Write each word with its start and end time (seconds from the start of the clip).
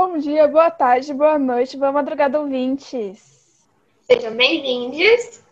bom 0.00 0.16
dia, 0.16 0.48
boa 0.48 0.70
tarde, 0.70 1.12
boa 1.12 1.38
noite, 1.38 1.76
boa 1.76 1.92
madrugada, 1.92 2.40
ouvintes. 2.40 3.68
Sejam 4.10 4.34
bem-vindos 4.34 5.42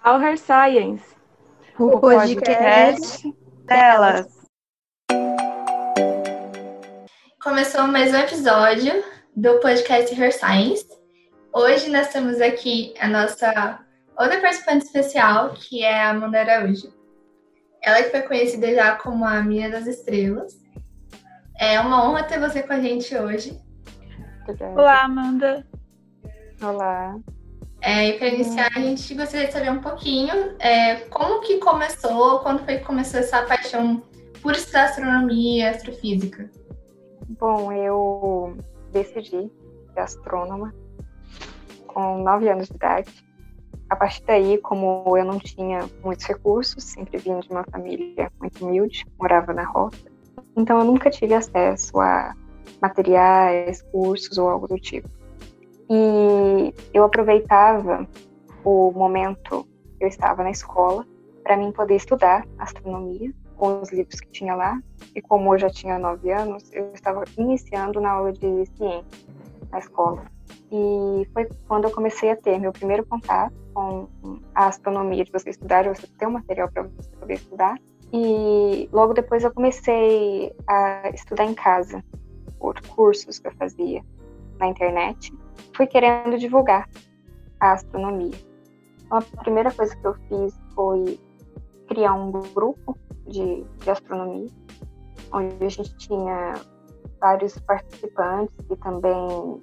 ao 0.00 0.22
Her 0.22 0.38
Science, 0.38 1.02
o, 1.76 1.86
o 1.86 2.00
podcast, 2.00 2.44
podcast 2.44 3.34
delas. 3.64 4.46
Começou 7.42 7.88
mais 7.88 8.14
um 8.14 8.18
episódio 8.18 9.02
do 9.34 9.58
podcast 9.58 10.14
Her 10.14 10.32
Science. 10.32 10.86
Hoje 11.52 11.90
nós 11.90 12.06
temos 12.12 12.40
aqui 12.40 12.94
a 13.00 13.08
nossa 13.08 13.84
outra 14.16 14.40
participante 14.40 14.84
especial, 14.84 15.54
que 15.54 15.82
é 15.82 16.04
a 16.04 16.10
Amanda 16.10 16.38
Araújo. 16.38 16.94
Ela 17.82 18.04
que 18.04 18.10
foi 18.10 18.22
conhecida 18.22 18.72
já 18.72 18.94
como 18.94 19.24
a 19.24 19.42
Minha 19.42 19.68
das 19.68 19.88
Estrelas. 19.88 20.56
É 21.58 21.80
uma 21.80 22.08
honra 22.08 22.22
ter 22.22 22.38
você 22.38 22.62
com 22.62 22.72
a 22.72 22.80
gente 22.80 23.12
hoje. 23.16 23.66
Olá, 24.74 25.04
Amanda. 25.04 25.66
Olá. 26.62 27.18
É, 27.82 28.08
e 28.08 28.18
para 28.18 28.28
iniciar, 28.28 28.70
a 28.74 28.80
gente 28.80 29.14
gostaria 29.14 29.46
de 29.46 29.52
saber 29.52 29.70
um 29.70 29.80
pouquinho 29.80 30.56
é, 30.58 30.96
como 31.10 31.42
que 31.42 31.58
começou, 31.58 32.40
quando 32.40 32.64
foi 32.64 32.78
que 32.78 32.84
começou 32.84 33.20
essa 33.20 33.42
paixão 33.42 34.02
por 34.40 34.52
estudar 34.52 34.84
astronomia, 34.84 35.70
astrofísica? 35.70 36.50
Bom, 37.38 37.70
eu 37.72 38.56
decidi 38.90 39.52
ser 39.92 40.00
astrônoma 40.00 40.74
com 41.86 42.22
nove 42.22 42.48
anos 42.48 42.68
de 42.68 42.74
idade. 42.74 43.12
A 43.90 43.96
partir 43.96 44.22
daí, 44.24 44.56
como 44.58 45.14
eu 45.16 45.24
não 45.26 45.38
tinha 45.38 45.80
muitos 46.02 46.24
recursos, 46.24 46.82
sempre 46.84 47.18
vim 47.18 47.38
de 47.40 47.50
uma 47.50 47.64
família 47.64 48.32
muito 48.40 48.64
humilde, 48.64 49.04
morava 49.18 49.52
na 49.52 49.64
roça, 49.64 50.10
então 50.56 50.78
eu 50.78 50.84
nunca 50.86 51.10
tive 51.10 51.34
acesso 51.34 52.00
a 52.00 52.34
materiais, 52.80 53.82
cursos 53.82 54.38
ou 54.38 54.48
algo 54.48 54.68
do 54.68 54.78
tipo. 54.78 55.08
E 55.90 56.74
eu 56.92 57.04
aproveitava 57.04 58.06
o 58.64 58.92
momento 58.92 59.66
que 59.98 60.04
eu 60.04 60.08
estava 60.08 60.42
na 60.42 60.50
escola 60.50 61.06
para 61.42 61.56
mim 61.56 61.72
poder 61.72 61.96
estudar 61.96 62.46
astronomia 62.58 63.32
com 63.56 63.80
os 63.80 63.90
livros 63.90 64.20
que 64.20 64.30
tinha 64.30 64.54
lá. 64.54 64.80
E 65.14 65.22
como 65.22 65.54
eu 65.54 65.58
já 65.58 65.70
tinha 65.70 65.98
nove 65.98 66.30
anos, 66.30 66.70
eu 66.72 66.92
estava 66.92 67.24
iniciando 67.36 68.00
na 68.00 68.12
aula 68.12 68.32
de 68.32 68.66
ciência 68.76 69.04
na 69.70 69.78
escola. 69.78 70.24
E 70.70 71.26
foi 71.32 71.48
quando 71.66 71.84
eu 71.84 71.90
comecei 71.90 72.30
a 72.30 72.36
ter 72.36 72.58
meu 72.58 72.72
primeiro 72.72 73.04
contato 73.06 73.54
com 73.74 74.08
a 74.54 74.66
astronomia, 74.66 75.24
de 75.24 75.32
você 75.32 75.50
estudar, 75.50 75.82
de 75.82 75.88
você 75.88 76.06
ter 76.18 76.26
um 76.26 76.32
material 76.32 76.70
para 76.70 76.82
você 76.82 77.10
poder 77.18 77.34
estudar. 77.34 77.76
E 78.12 78.88
logo 78.92 79.12
depois 79.12 79.44
eu 79.44 79.52
comecei 79.52 80.54
a 80.66 81.10
estudar 81.10 81.44
em 81.44 81.54
casa, 81.54 82.02
por 82.58 82.80
cursos 82.88 83.38
que 83.38 83.48
eu 83.48 83.52
fazia 83.52 84.02
na 84.58 84.68
internet. 84.68 85.32
Fui 85.74 85.86
querendo 85.86 86.38
divulgar 86.38 86.88
a 87.60 87.72
astronomia. 87.72 88.34
Então, 89.04 89.18
a 89.18 89.42
primeira 89.42 89.72
coisa 89.72 89.96
que 89.96 90.06
eu 90.06 90.14
fiz 90.28 90.58
foi 90.74 91.18
criar 91.88 92.14
um 92.14 92.30
grupo 92.30 92.96
de, 93.26 93.64
de 93.82 93.90
astronomia, 93.90 94.50
onde 95.32 95.64
a 95.64 95.68
gente 95.68 95.96
tinha 95.96 96.54
vários 97.20 97.58
participantes 97.60 98.54
e 98.70 98.76
também 98.76 99.60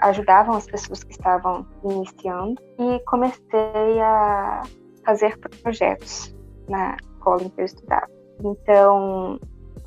ajudavam 0.00 0.56
as 0.56 0.66
pessoas 0.66 1.02
que 1.02 1.12
estavam 1.12 1.66
iniciando 1.84 2.60
e 2.78 3.00
comecei 3.06 4.00
a 4.00 4.62
fazer 5.04 5.38
projetos 5.62 6.34
na 6.68 6.96
escola 6.96 7.42
em 7.42 7.48
que 7.48 7.60
eu 7.60 7.64
estudava. 7.64 8.08
Então, 8.42 9.38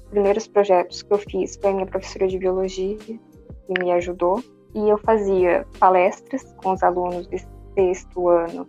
primeiros 0.09 0.47
projetos 0.47 1.01
que 1.03 1.13
eu 1.13 1.17
fiz 1.17 1.57
foi 1.57 1.71
a 1.71 1.73
minha 1.73 1.85
professora 1.85 2.27
de 2.27 2.37
biologia, 2.37 2.97
que 2.97 3.79
me 3.79 3.91
ajudou, 3.91 4.43
e 4.73 4.89
eu 4.89 4.97
fazia 4.97 5.65
palestras 5.79 6.43
com 6.57 6.73
os 6.73 6.83
alunos 6.83 7.27
de 7.27 7.45
sexto 7.73 8.29
ano 8.29 8.67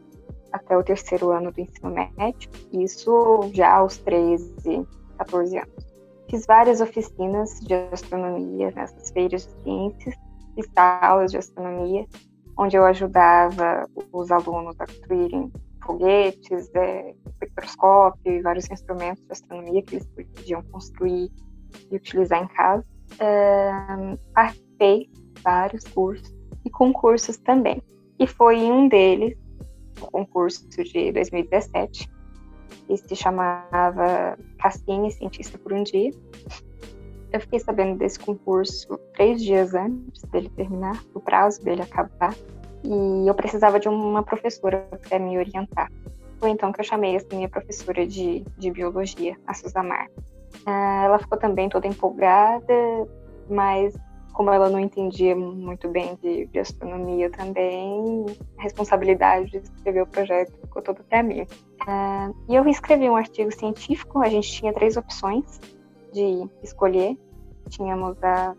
até 0.53 0.77
o 0.77 0.83
terceiro 0.83 1.31
ano 1.31 1.53
do 1.53 1.61
ensino 1.61 1.91
médio, 1.91 2.51
isso 2.73 3.51
já 3.53 3.75
aos 3.75 3.99
13, 3.99 4.87
14 5.19 5.59
anos. 5.59 5.87
Fiz 6.31 6.47
várias 6.47 6.81
oficinas 6.81 7.59
de 7.61 7.75
astronomia 7.93 8.71
nessas 8.75 9.11
feiras 9.11 9.47
de 9.47 9.63
ciências, 9.63 10.15
fiz 10.55 10.67
aulas 10.77 11.31
de 11.31 11.39
astronomia, 11.39 12.07
onde 12.57 12.77
eu 12.77 12.85
ajudava 12.85 13.89
os 14.13 14.31
alunos 14.31 14.79
a 14.81 14.87
construírem 14.87 15.51
foguetes, 15.85 16.71
é, 16.75 17.15
espectroscópio 17.27 18.33
e 18.33 18.43
vários 18.43 18.71
instrumentos 18.71 19.25
de 19.25 19.33
astronomia 19.33 19.83
que 19.83 19.97
eles 19.97 20.07
podiam 20.07 20.63
construir 20.65 21.31
e 21.91 21.97
utilizar 21.97 22.43
em 22.43 22.49
casa. 22.49 22.85
É, 23.19 23.71
participei 24.35 25.11
vários 25.43 25.85
cursos 25.85 26.35
e 26.65 26.71
concursos 26.71 27.37
também. 27.39 27.83
E 28.19 28.27
foi 28.27 28.57
um 28.71 28.89
deles, 28.89 29.37
o 30.01 30.11
concurso 30.11 30.69
de 30.69 31.13
2017, 31.13 32.09
que 32.87 32.97
se 32.97 33.17
chamava 33.17 34.39
Cassini 34.59 35.11
Cientista 35.11 35.57
por 35.59 35.73
um 35.73 35.83
Dia. 35.83 36.11
Eu 37.33 37.41
fiquei 37.41 37.61
sabendo 37.61 37.99
desse 37.99 38.19
concurso 38.19 38.99
três 39.15 39.43
dias 39.43 39.75
antes 39.75 40.23
dele 40.25 40.49
terminar, 40.51 41.03
o 41.15 41.21
prazo 41.21 41.63
dele 41.63 41.83
acabar 41.83 42.35
e 42.85 43.29
eu 43.29 43.35
precisava 43.35 43.79
de 43.79 43.89
uma 43.89 44.23
professora 44.23 44.87
para 45.09 45.19
me 45.19 45.39
orientar. 45.39 45.91
Foi 46.39 46.51
então 46.51 46.73
que 46.73 46.81
eu 46.81 46.85
chamei 46.85 47.17
essa 47.17 47.35
minha 47.35 47.49
professora 47.49 48.07
de, 48.07 48.45
de 48.57 48.71
biologia, 48.71 49.37
a 49.47 49.55
Suzamar. 49.55 50.09
Uh, 50.67 51.05
ela 51.05 51.19
ficou 51.19 51.39
também 51.39 51.69
toda 51.69 51.87
empolgada, 51.87 52.75
mas 53.51 53.97
como 54.33 54.51
ela 54.51 54.71
não 54.71 54.79
entendia 54.79 55.35
muito 55.35 55.89
bem 55.89 56.17
de, 56.23 56.47
de 56.47 56.61
astronomia 56.61 57.29
também, 57.29 58.25
a 58.57 58.63
responsabilidade 58.63 59.51
de 59.51 59.59
escrever 59.59 60.03
o 60.03 60.07
projeto 60.07 60.53
ficou 60.61 60.81
toda 60.81 61.03
para 61.03 61.25
mim. 61.25 61.43
Uh, 61.43 62.35
e 62.49 62.55
eu 62.55 62.67
escrevi 62.69 63.11
um 63.11 63.17
artigo 63.17 63.53
científico, 63.53 64.21
a 64.21 64.29
gente 64.29 64.51
tinha 64.53 64.73
três 64.73 64.97
opções 64.97 65.61
de 66.13 66.49
escolher. 66.63 67.19
Tínhamos 67.69 68.23
a 68.23 68.55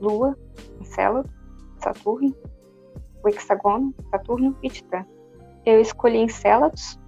Lua, 0.00 0.36
Encélado, 0.80 1.30
Saturno 1.78 2.34
o 3.22 3.28
hexagono, 3.28 3.94
Saturno 4.10 4.56
e 4.62 4.68
Titã. 4.68 5.04
Eu 5.64 5.80
escolhi 5.80 6.18
Encélados, 6.18 6.98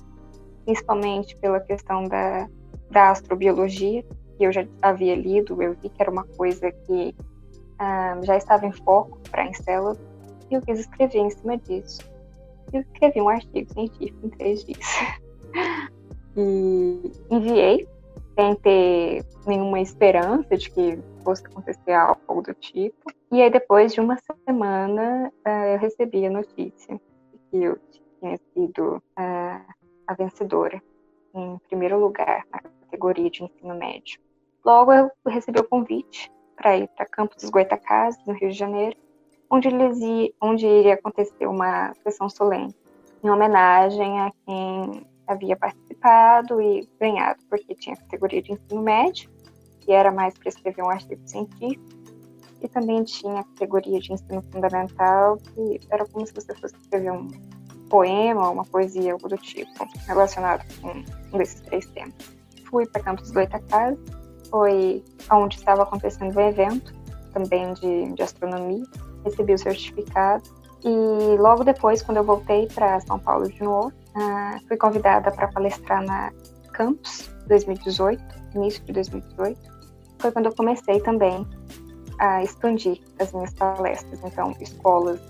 principalmente 0.65 1.37
pela 1.37 1.61
questão 1.61 2.05
da, 2.05 2.49
da 2.91 3.11
astrobiologia, 3.11 4.05
que 4.37 4.45
eu 4.45 4.53
já 4.53 4.67
havia 4.81 5.15
lido, 5.15 5.61
eu 5.63 5.75
vi 5.75 5.89
que 5.89 6.01
era 6.01 6.11
uma 6.11 6.25
coisa 6.25 6.71
que 6.71 7.15
ah, 7.79 8.19
já 8.23 8.37
estava 8.37 8.67
em 8.67 8.73
foco 8.73 9.19
para 9.31 9.47
Encélados, 9.47 10.01
e 10.51 10.55
eu 10.55 10.63
quis 10.63 10.81
escrever 10.81 11.19
em 11.19 11.31
cima 11.31 11.57
disso. 11.59 12.03
Eu 12.73 12.81
escrevi 12.81 13.21
um 13.21 13.29
artigo 13.29 13.73
científico 13.73 14.27
em 14.27 14.31
três 14.31 14.65
dias. 14.65 14.87
e 16.37 17.13
enviei, 17.31 17.89
sem 18.35 18.55
ter 18.57 19.25
nenhuma 19.47 19.81
esperança 19.81 20.57
de 20.57 20.71
que 20.71 20.99
fosse 21.23 21.47
acontecer 21.47 21.93
algo 21.93 22.43
do 22.43 22.55
tipo. 22.55 23.13
E 23.33 23.43
aí, 23.43 23.51
depois 23.51 23.93
de 23.93 24.01
uma 24.01 24.17
semana, 24.47 25.33
uh, 25.47 25.67
eu 25.73 25.79
recebi 25.79 26.27
a 26.27 26.31
notícia 26.31 27.01
que 27.51 27.63
eu 27.63 27.79
tinha 28.21 28.39
sido 28.53 28.97
uh, 28.97 29.75
a 30.07 30.15
vencedora, 30.17 30.83
em 31.35 31.59
primeiro 31.69 31.99
lugar, 31.99 32.45
na 32.53 32.61
categoria 32.61 33.31
de 33.31 33.45
ensino 33.45 33.75
médio. 33.75 34.21
Logo, 34.65 34.93
eu 34.93 35.11
recebi 35.27 35.61
o 35.61 35.69
convite 35.69 36.31
para 36.57 36.77
ir 36.77 36.89
para 36.89 37.07
Campos 37.07 37.37
dos 37.37 37.51
Goitacazes, 37.51 38.25
no 38.27 38.35
Rio 38.35 38.51
de 38.51 38.57
Janeiro, 38.57 38.97
onde, 39.51 39.69
eles 39.69 39.99
onde 40.41 40.67
iria 40.67 40.95
acontecer 40.95 41.47
uma 41.47 41.93
sessão 42.03 42.29
solene, 42.29 42.75
em 43.23 43.31
homenagem 43.31 44.21
a 44.21 44.33
quem 44.45 45.07
havia 45.27 45.57
participado 45.57 46.61
e 46.61 46.89
ganhado, 47.01 47.41
porque 47.49 47.75
tinha 47.75 47.97
categoria 47.97 48.43
de 48.43 48.53
ensino 48.53 48.83
médio, 48.83 49.31
que 49.81 49.93
era 49.93 50.11
mais 50.11 50.37
para 50.37 50.49
escrever 50.49 50.83
um 50.83 50.91
artigo 50.91 51.21
científico, 51.27 51.85
e 52.61 52.69
também 52.69 53.05
tinha 53.05 53.41
a 53.41 53.45
categoria 53.45 54.01
de 54.01 54.13
ensino 54.13 54.43
fundamental, 54.51 55.37
que 55.37 55.81
era 55.91 56.07
como 56.07 56.27
se 56.27 56.33
você 56.33 56.55
fosse 56.55 56.75
escrever 56.77 57.13
um 57.13 57.29
poema, 57.91 58.49
uma 58.49 58.65
poesia, 58.65 59.13
algo 59.13 59.29
do 59.29 59.37
tipo, 59.37 59.71
relacionado 60.07 60.65
com 60.81 60.89
um 61.35 61.39
desses 61.39 61.61
três 61.61 61.87
temas. 61.87 62.15
Fui 62.71 62.87
para 62.87 63.03
Campos 63.03 63.31
do 63.31 63.41
Itacás, 63.41 63.99
foi 64.51 65.05
onde 65.31 65.57
estava 65.57 65.83
acontecendo 65.83 66.35
o 66.35 66.41
evento, 66.41 66.95
também 67.33 67.75
de, 67.75 68.13
de 68.15 68.23
astronomia, 68.23 68.85
recebi 69.25 69.53
o 69.53 69.59
certificado, 69.59 70.43
e 70.85 71.37
logo 71.39 71.65
depois, 71.65 72.03
quando 72.03 72.19
eu 72.19 72.25
voltei 72.25 72.67
para 72.69 73.01
São 73.01 73.19
Paulo 73.19 73.49
de 73.49 73.63
novo, 73.63 73.93
uh, 74.17 74.67
fui 74.67 74.77
convidada 74.77 75.31
para 75.31 75.49
palestrar 75.49 76.05
na 76.05 76.33
Campus 76.73 77.31
2018, 77.47 78.23
início 78.55 78.85
de 78.85 78.93
2018. 78.93 79.61
Foi 80.19 80.33
quando 80.33 80.47
eu 80.47 80.55
comecei 80.55 81.01
também 81.01 81.47
a 82.19 82.43
expandir 82.43 83.01
as 83.19 83.33
minhas 83.33 83.53
palestras. 83.55 84.21
Então, 84.25 84.55
escolas 84.61 85.21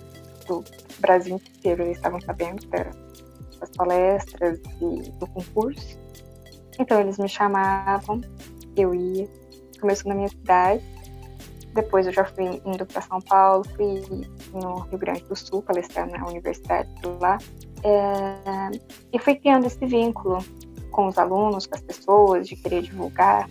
do 0.46 0.62
Brasil 1.00 1.36
inteiro 1.36 1.84
estavam 1.90 2.20
sabendo 2.20 2.66
das 2.68 3.70
palestras 3.76 4.58
e 4.80 5.10
do 5.10 5.26
concurso. 5.28 5.98
Então, 6.78 7.00
eles 7.00 7.18
me 7.18 7.28
chamavam, 7.28 8.20
eu 8.76 8.94
ia. 8.94 9.28
Começou 9.80 10.08
na 10.08 10.14
minha 10.14 10.28
cidade. 10.28 10.82
depois 11.74 12.06
eu 12.06 12.12
já 12.12 12.24
fui 12.24 12.62
indo 12.64 12.86
para 12.86 13.02
São 13.02 13.20
Paulo, 13.20 13.64
fui 13.76 14.00
no 14.52 14.78
Rio 14.80 14.98
Grande 14.98 15.24
do 15.24 15.36
Sul, 15.36 15.62
palestrar 15.62 16.08
na 16.08 16.26
universidade 16.26 16.88
lá. 17.20 17.38
É, 17.84 18.70
e 19.12 19.18
fui 19.18 19.34
criando 19.34 19.66
esse 19.66 19.84
vínculo 19.84 20.42
com 20.90 21.08
os 21.08 21.18
alunos, 21.18 21.66
com 21.66 21.74
as 21.74 21.82
pessoas, 21.82 22.48
de 22.48 22.56
querer 22.56 22.82
divulgar, 22.82 23.48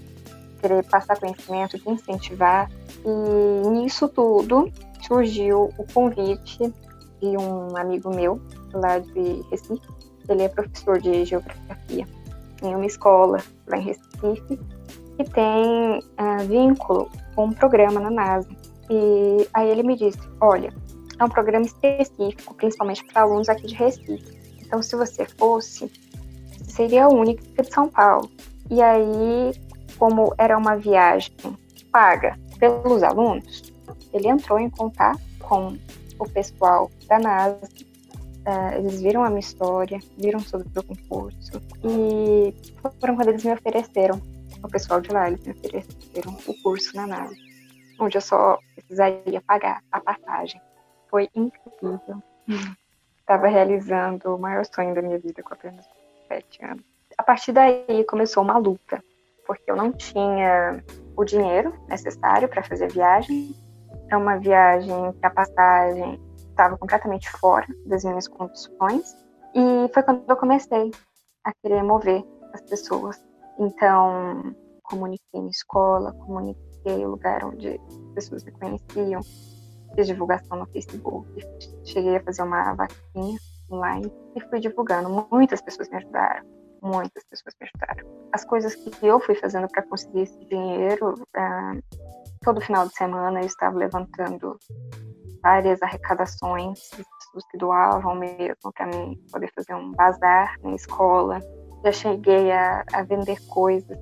querer 0.60 0.84
passar 0.86 1.20
conhecimento, 1.20 1.78
de 1.78 1.90
incentivar. 1.90 2.70
E 3.06 3.68
nisso 3.70 4.08
tudo 4.08 4.72
surgiu 5.06 5.70
o 5.78 5.86
convite 5.94 6.74
de 7.22 7.38
um 7.38 7.78
amigo 7.78 8.10
meu, 8.14 8.42
lá 8.74 9.00
de 9.00 9.44
Recife. 9.52 9.88
Ele 10.28 10.44
é 10.44 10.50
professor 10.50 11.00
de 11.00 11.26
geografia 11.26 12.08
em 12.64 12.76
uma 12.76 12.86
escola 12.86 13.40
lá 13.68 13.78
em 13.78 13.82
Recife, 13.82 14.60
que 15.18 15.24
tem 15.32 16.00
uh, 16.00 16.48
vínculo 16.48 17.10
com 17.36 17.46
um 17.46 17.54
programa 17.54 18.00
na 18.00 18.10
NASA. 18.10 18.50
E 18.90 19.48
aí 19.54 19.70
ele 19.70 19.84
me 19.84 19.96
disse: 19.96 20.20
olha, 20.42 20.74
é 21.24 21.26
um 21.26 21.30
programa 21.30 21.66
específico, 21.66 22.54
principalmente 22.54 23.04
para 23.06 23.22
alunos 23.22 23.50
aqui 23.50 23.68
de 23.68 23.76
Recife. 23.76 24.38
Então, 24.62 24.82
se 24.82 24.96
você 24.96 25.26
fosse, 25.26 25.92
seria 26.68 27.06
a 27.06 27.10
única 27.10 27.64
de 27.64 27.72
São 27.72 27.88
Paulo. 27.88 28.30
E 28.70 28.82
aí, 28.82 29.54
como 29.98 30.34
era 30.38 30.58
uma 30.58 30.76
viagem 30.76 31.34
paga 31.92 32.38
pelos 32.60 33.04
alunos, 33.04 33.72
ele 34.12 34.28
entrou 34.28 34.60
em 34.60 34.70
contato 34.70 35.22
com 35.40 35.78
o 36.20 36.30
pessoal 36.30 36.92
da 37.08 37.20
NASA. 37.20 37.70
Uh, 38.46 38.80
eles 38.80 39.02
viram 39.02 39.24
a 39.24 39.30
minha 39.30 39.40
história, 39.40 40.00
viram 40.18 40.40
sobre 40.42 40.68
o 40.78 40.84
concurso 40.84 41.62
e 41.82 42.54
foram 43.00 43.16
quando 43.16 43.30
eles 43.30 43.46
me 43.46 43.54
ofereceram, 43.54 44.22
o 44.62 44.68
pessoal 44.68 45.00
de 45.00 45.10
lá, 45.12 45.30
eles 45.30 45.46
me 45.46 45.54
ofereceram 45.54 46.38
o 46.46 46.54
curso 46.62 46.94
na 46.94 47.08
NASA, 47.08 47.34
onde 47.98 48.18
eu 48.18 48.22
só 48.22 48.60
precisaria 48.76 49.40
pagar 49.48 49.82
a 49.90 50.02
passagem. 50.02 50.60
Foi 51.14 51.30
incrível. 51.36 52.24
Estava 53.20 53.48
realizando 53.48 54.34
o 54.34 54.40
maior 54.40 54.66
sonho 54.66 54.96
da 54.96 55.02
minha 55.04 55.20
vida 55.20 55.44
com 55.44 55.54
apenas 55.54 55.88
7 56.28 56.66
anos. 56.66 56.84
A 57.16 57.22
partir 57.22 57.52
daí 57.52 58.04
começou 58.10 58.42
uma 58.42 58.58
luta, 58.58 59.00
porque 59.46 59.70
eu 59.70 59.76
não 59.76 59.92
tinha 59.92 60.84
o 61.16 61.24
dinheiro 61.24 61.72
necessário 61.88 62.50
para 62.50 62.64
fazer 62.64 62.86
a 62.86 62.88
viagem 62.88 63.56
é 64.10 64.18
uma 64.18 64.38
viagem 64.40 65.14
que 65.14 65.26
a 65.26 65.30
passagem 65.30 66.20
estava 66.50 66.80
completamente 66.80 67.30
fora 67.30 67.68
das 67.86 68.04
minhas 68.04 68.28
condições. 68.28 69.16
E 69.54 69.94
foi 69.94 70.02
quando 70.02 70.24
eu 70.28 70.36
comecei 70.36 70.90
a 71.44 71.52
querer 71.62 71.84
mover 71.84 72.24
as 72.54 72.62
pessoas. 72.62 73.24
Então, 73.60 74.56
comuniquei 74.82 75.42
na 75.42 75.50
escola, 75.50 76.12
comuniquei 76.14 77.06
o 77.06 77.10
lugar 77.12 77.44
onde 77.44 77.70
as 77.70 78.14
pessoas 78.16 78.44
me 78.44 78.52
conheciam, 78.52 79.22
fiz 79.96 80.08
divulgação 80.08 80.58
no 80.58 80.66
Facebook, 80.68 81.28
cheguei 81.84 82.18
a 82.18 82.24
fazer 82.24 82.44
uma 82.44 82.74
vaquinha 82.74 83.38
online 83.72 84.12
e 84.36 84.42
fui 84.50 84.60
divulgando. 84.60 85.28
Muitas 85.32 85.62
pessoas 85.62 85.90
me 85.90 85.98
ajudaram, 85.98 86.46
muitas 86.82 87.24
pessoas 87.26 87.56
me 87.60 87.68
ajudaram. 87.68 88.08
As 88.32 88.46
coisas 88.46 88.76
que 88.76 88.92
eu 89.06 89.20
fui 89.20 89.36
fazendo 89.36 89.68
para 89.70 89.84
conseguir 89.84 90.22
esse 90.22 90.46
dinheiro, 90.46 91.16
ah, 91.36 91.74
todo 92.42 92.62
final 92.62 92.88
de 92.88 92.96
semana 92.96 93.42
eu 93.42 93.46
estava 93.46 93.78
levantando 93.78 94.58
várias 95.42 95.82
arrecadações 95.82 96.80
pessoas 96.90 97.46
que 97.52 97.58
doavam 97.58 98.16
mesmo 98.16 98.72
para 98.74 98.88
mim 98.88 99.20
poder 99.32 99.52
fazer 99.54 99.74
um 99.74 99.92
bazar 99.92 100.56
na 100.62 100.76
escola. 100.76 101.40
Já 101.84 101.92
cheguei 101.92 102.52
a, 102.52 102.84
a 102.94 103.04
vender 103.04 103.38
coisas 103.48 103.98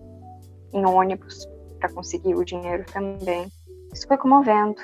em 0.73 0.85
ônibus 0.85 1.47
para 1.79 1.91
conseguir 1.91 2.35
o 2.35 2.45
dinheiro 2.45 2.85
também. 2.91 3.51
Isso 3.91 4.07
foi 4.07 4.17
comovendo 4.17 4.81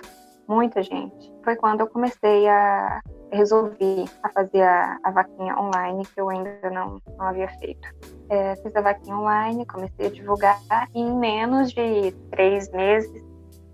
muita 0.47 0.81
gente. 0.81 1.33
Foi 1.43 1.55
quando 1.55 1.81
eu 1.81 1.87
comecei 1.87 2.47
a 2.47 3.01
resolver 3.31 4.05
a 4.23 4.29
fazer 4.29 4.61
a, 4.61 4.97
a 5.03 5.11
vaquinha 5.11 5.57
online 5.59 6.05
que 6.05 6.19
eu 6.19 6.29
ainda 6.29 6.69
não, 6.69 7.01
não 7.17 7.27
havia 7.27 7.49
feito. 7.59 7.87
É, 8.29 8.55
fiz 8.57 8.75
a 8.75 8.81
vaquinha 8.81 9.17
online, 9.17 9.65
comecei 9.65 10.07
a 10.07 10.11
divulgar 10.11 10.59
e 10.93 10.99
em 10.99 11.13
menos 11.13 11.71
de 11.71 12.11
três 12.31 12.69
meses 12.71 13.23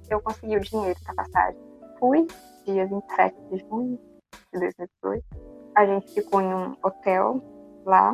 eu 0.10 0.22
consegui 0.22 0.58
o 0.58 0.62
dinheiro 0.62 1.00
da 1.06 1.14
passagem. 1.14 1.60
Fui, 2.00 2.28
dia 2.66 2.86
27 2.88 3.36
de 3.52 3.60
junho 3.60 4.00
de 4.54 4.60
2018. 4.60 5.24
A 5.76 5.86
gente 5.86 6.14
ficou 6.14 6.42
em 6.42 6.54
um 6.54 6.76
hotel 6.84 7.42
lá, 7.86 8.14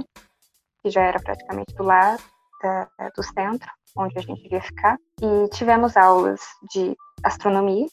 que 0.82 0.90
já 0.90 1.04
era 1.04 1.20
praticamente 1.20 1.74
do 1.76 1.84
lado 1.84 2.24
da, 2.62 2.88
do 3.16 3.24
centro, 3.24 3.70
onde 3.98 4.18
a 4.18 4.22
gente 4.22 4.46
iria 4.46 4.62
ficar. 4.62 4.98
E 5.22 5.50
tivemos 5.50 5.98
aulas 5.98 6.42
de 6.74 6.96
astronomia, 7.24 7.88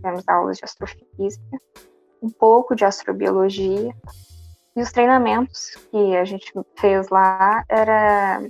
tivemos 0.00 0.26
aulas 0.28 0.56
de 0.56 0.64
astrofísica, 0.64 1.60
um 2.22 2.30
pouco 2.30 2.74
de 2.74 2.84
astrobiologia. 2.84 3.94
E 4.74 4.80
os 4.80 4.90
treinamentos 4.92 5.76
que 5.90 6.16
a 6.16 6.24
gente 6.24 6.52
fez 6.76 7.08
lá 7.08 7.64
era 7.68 8.40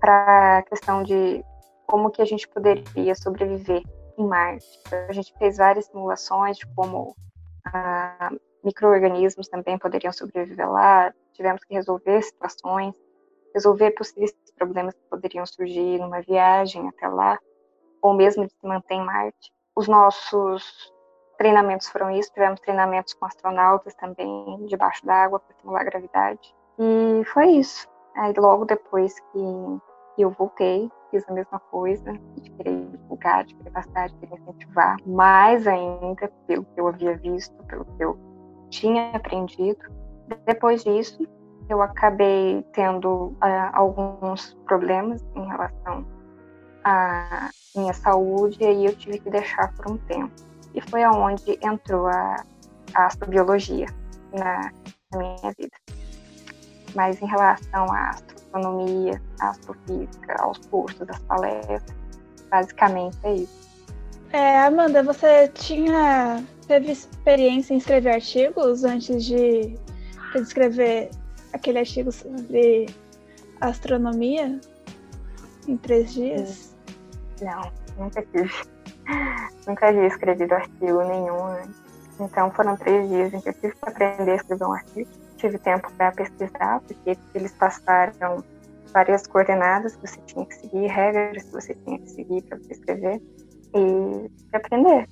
para 0.00 0.58
a 0.58 0.62
questão 0.62 1.02
de 1.02 1.44
como 1.86 2.10
que 2.10 2.20
a 2.20 2.24
gente 2.24 2.48
poderia 2.48 3.14
sobreviver 3.14 3.82
em 4.18 4.26
Marte. 4.26 4.66
A 5.08 5.12
gente 5.12 5.32
fez 5.38 5.58
várias 5.58 5.86
simulações 5.86 6.56
de 6.56 6.66
como 6.74 7.14
ah, 7.66 8.30
micro-organismos 8.64 9.48
também 9.48 9.78
poderiam 9.78 10.12
sobreviver 10.12 10.68
lá. 10.68 11.14
Tivemos 11.34 11.62
que 11.64 11.74
resolver 11.74 12.22
situações, 12.22 12.94
resolver 13.54 13.92
possíveis 13.92 14.34
problemas 14.56 14.94
que 14.94 15.08
poderiam 15.10 15.44
surgir 15.46 16.00
numa 16.00 16.22
viagem 16.22 16.88
até 16.88 17.06
lá, 17.06 17.38
ou 18.00 18.14
mesmo 18.14 18.46
de 18.46 18.52
se 18.52 18.66
manter 18.66 18.94
em 18.94 19.04
Marte. 19.04 19.52
Os 19.74 19.86
nossos 19.86 20.90
treinamentos 21.36 21.88
foram 21.88 22.10
isso, 22.10 22.32
tivemos 22.32 22.60
treinamentos 22.60 23.14
com 23.14 23.26
astronautas 23.26 23.94
também, 23.94 24.66
debaixo 24.66 25.04
d'água, 25.04 25.40
para 25.40 25.56
simular 25.56 25.84
gravidade. 25.84 26.54
E 26.78 27.24
foi 27.26 27.48
isso. 27.48 27.88
Aí 28.16 28.32
logo 28.36 28.64
depois 28.64 29.18
que 29.32 30.22
eu 30.22 30.30
voltei, 30.30 30.90
fiz 31.10 31.28
a 31.28 31.32
mesma 31.32 31.60
coisa, 31.70 32.12
de 32.36 32.50
querer 32.50 32.86
divulgar, 32.86 33.44
de 33.44 33.54
querer 33.54 33.70
passar, 33.70 34.08
de 34.08 34.14
querer 34.16 34.40
incentivar, 34.40 34.96
mais 35.06 35.66
ainda 35.66 36.30
pelo 36.46 36.64
que 36.64 36.80
eu 36.80 36.88
havia 36.88 37.16
visto, 37.18 37.54
pelo 37.64 37.84
que 37.84 38.04
eu 38.04 38.18
tinha 38.70 39.10
aprendido. 39.10 39.78
Depois 40.44 40.82
disso, 40.82 41.26
eu 41.68 41.82
acabei 41.82 42.64
tendo 42.72 43.28
uh, 43.42 43.70
alguns 43.72 44.54
problemas 44.66 45.24
em 45.34 45.46
relação 45.46 46.06
à 46.84 47.50
minha 47.74 47.92
saúde 47.92 48.58
e 48.60 48.66
aí 48.66 48.86
eu 48.86 48.96
tive 48.96 49.18
que 49.18 49.30
deixar 49.30 49.72
por 49.74 49.92
um 49.92 49.98
tempo. 49.98 50.32
E 50.76 50.80
foi 50.90 51.02
aonde 51.02 51.58
entrou 51.62 52.06
a, 52.06 52.44
a 52.94 53.06
astrobiologia 53.06 53.86
na, 54.32 54.70
na 55.10 55.18
minha 55.18 55.54
vida. 55.58 55.76
Mas 56.94 57.20
em 57.20 57.26
relação 57.26 57.90
à 57.92 58.10
astronomia, 58.10 59.20
à 59.40 59.48
astrofísica, 59.50 60.36
aos 60.38 60.58
cursos, 60.58 61.08
às 61.08 61.18
palestras, 61.20 61.82
basicamente 62.50 63.18
é 63.24 63.34
isso. 63.34 63.66
É, 64.32 64.60
Amanda, 64.60 65.02
você 65.02 65.48
tinha 65.48 66.44
teve 66.66 66.92
experiência 66.92 67.74
em 67.74 67.78
escrever 67.78 68.10
artigos 68.10 68.84
antes 68.84 69.24
de, 69.24 69.78
de 70.32 70.38
escrever 70.38 71.10
aquele 71.52 71.78
artigo 71.78 72.10
sobre 72.12 72.86
astronomia 73.60 74.60
em 75.66 75.76
três 75.76 76.12
dias? 76.12 76.74
Não, 77.40 77.70
nunca 77.98 78.22
tive. 78.32 78.75
Nunca 79.66 79.88
havia 79.88 80.06
escrevido 80.06 80.54
artigo 80.54 81.02
nenhum. 81.02 81.56
Então 82.20 82.50
foram 82.50 82.76
três 82.76 83.08
dias 83.08 83.34
em 83.34 83.40
que 83.40 83.48
eu 83.48 83.54
tive 83.54 83.74
que 83.74 83.88
aprender 83.88 84.32
a 84.32 84.36
escrever 84.36 84.64
um 84.64 84.72
artigo 84.72 85.10
tive 85.36 85.58
tempo 85.58 85.90
para 85.92 86.12
pesquisar, 86.12 86.80
porque 86.80 87.16
eles 87.34 87.52
passaram 87.52 88.42
várias 88.92 89.26
coordenadas 89.26 89.96
que 89.96 90.06
você 90.06 90.20
tinha 90.26 90.46
que 90.46 90.54
seguir, 90.54 90.86
regras 90.86 91.44
que 91.44 91.52
você 91.52 91.74
tinha 91.74 91.98
que 91.98 92.10
seguir 92.10 92.42
para 92.42 92.58
escrever 92.70 93.22
e 93.74 94.30
aprender. 94.52 95.08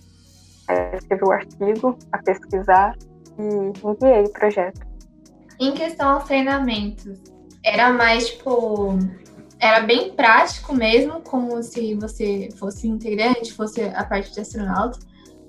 É, 0.68 0.96
escrevi 0.96 1.24
o 1.24 1.30
artigo, 1.30 1.98
a 2.12 2.18
pesquisar 2.18 2.96
e 3.38 3.86
enviei 3.86 4.24
o 4.24 4.30
projeto. 4.30 4.80
Em 5.60 5.72
questão 5.74 6.14
aos 6.14 6.24
treinamentos, 6.24 7.20
era 7.62 7.92
mais 7.92 8.30
tipo. 8.30 8.98
Era 9.58 9.80
bem 9.80 10.12
prático 10.12 10.74
mesmo, 10.74 11.20
como 11.20 11.62
se 11.62 11.94
você 11.94 12.48
fosse 12.56 12.88
integrante, 12.88 13.52
fosse 13.52 13.82
a 13.82 14.04
parte 14.04 14.32
de 14.32 14.40
astronauta, 14.40 14.98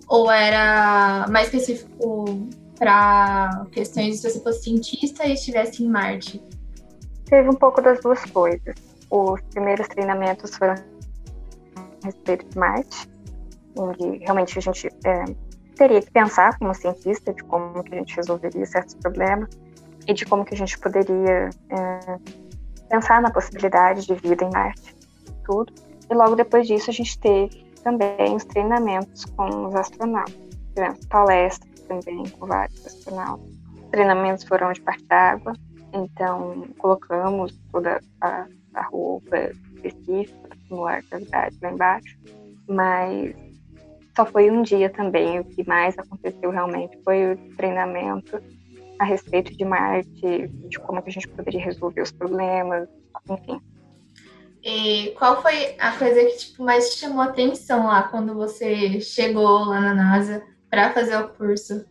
ou 0.07 0.31
era 0.31 1.25
mais 1.29 1.47
específico 1.47 2.47
para 2.77 3.65
questões 3.71 4.19
se 4.19 4.29
você 4.29 4.39
fosse 4.39 4.63
cientista 4.63 5.25
e 5.25 5.33
estivesse 5.33 5.83
em 5.83 5.89
Marte? 5.89 6.41
Teve 7.25 7.50
um 7.50 7.55
pouco 7.55 7.81
das 7.81 8.00
duas 8.01 8.24
coisas. 8.25 8.75
Os 9.09 9.41
primeiros 9.51 9.88
treinamentos 9.88 10.55
foram 10.55 10.75
a 11.75 12.05
respeito 12.05 12.45
de 12.50 12.57
Marte, 12.57 13.09
onde 13.77 14.19
realmente 14.19 14.57
a 14.57 14.62
gente 14.62 14.88
é, 15.05 15.25
teria 15.75 16.01
que 16.01 16.12
pensar 16.12 16.57
como 16.59 16.74
cientista 16.74 17.33
de 17.33 17.43
como 17.43 17.83
que 17.83 17.95
a 17.95 17.97
gente 18.00 18.15
resolveria 18.15 18.65
certos 18.65 18.95
problemas 18.95 19.50
e 20.07 20.13
de 20.13 20.25
como 20.25 20.45
que 20.45 20.53
a 20.53 20.57
gente 20.57 20.77
poderia 20.79 21.50
é, 21.69 22.19
pensar 22.89 23.21
na 23.21 23.31
possibilidade 23.31 24.05
de 24.05 24.15
vida 24.15 24.45
em 24.45 24.51
Marte, 24.51 24.95
tudo. 25.45 25.73
E 26.09 26.13
logo 26.13 26.35
depois 26.35 26.67
disso 26.67 26.89
a 26.89 26.93
gente 26.93 27.17
teve 27.19 27.65
também 27.83 28.35
os 28.35 28.43
treinamentos 28.45 29.25
com 29.25 29.67
os 29.67 29.75
astronautas. 29.75 30.35
Tivemos 30.73 31.05
palestras 31.07 31.79
também 31.81 32.23
com 32.29 32.45
vários 32.45 32.85
astronautas. 32.85 33.47
Os 33.83 33.89
treinamentos 33.91 34.43
foram 34.43 34.71
de 34.71 34.81
parte 34.81 35.03
d'água, 35.05 35.53
então 35.93 36.65
colocamos 36.77 37.57
toda 37.71 38.01
a, 38.21 38.45
a 38.73 38.81
roupa 38.83 39.51
específica 39.83 40.47
para 40.47 40.57
simular 40.67 40.97
a 40.97 41.01
gravidade 41.09 41.57
lá 41.61 41.71
embaixo, 41.71 42.17
mas 42.67 43.35
só 44.15 44.25
foi 44.25 44.49
um 44.49 44.61
dia 44.61 44.89
também. 44.89 45.39
O 45.39 45.45
que 45.45 45.67
mais 45.67 45.97
aconteceu 45.97 46.49
realmente 46.49 46.97
foi 47.03 47.33
o 47.33 47.37
treinamento 47.55 48.41
a 48.99 49.03
respeito 49.03 49.55
de 49.55 49.65
Marte, 49.65 50.47
de 50.47 50.79
como 50.79 51.01
que 51.01 51.09
a 51.09 51.13
gente 51.13 51.27
poderia 51.27 51.63
resolver 51.63 52.01
os 52.01 52.11
problemas, 52.11 52.87
enfim. 53.29 53.61
E 54.63 55.13
qual 55.17 55.41
foi 55.41 55.75
a 55.79 55.91
coisa 55.91 56.21
que 56.25 56.37
tipo, 56.37 56.63
mais 56.63 56.89
te 56.89 57.01
chamou 57.01 57.21
a 57.21 57.25
atenção 57.25 57.85
lá 57.85 58.03
quando 58.03 58.33
você 58.33 58.99
chegou 58.99 59.65
lá 59.65 59.79
na 59.79 59.93
NASA 59.93 60.43
para 60.69 60.91
fazer 60.91 61.17
o 61.17 61.29
curso? 61.29 61.85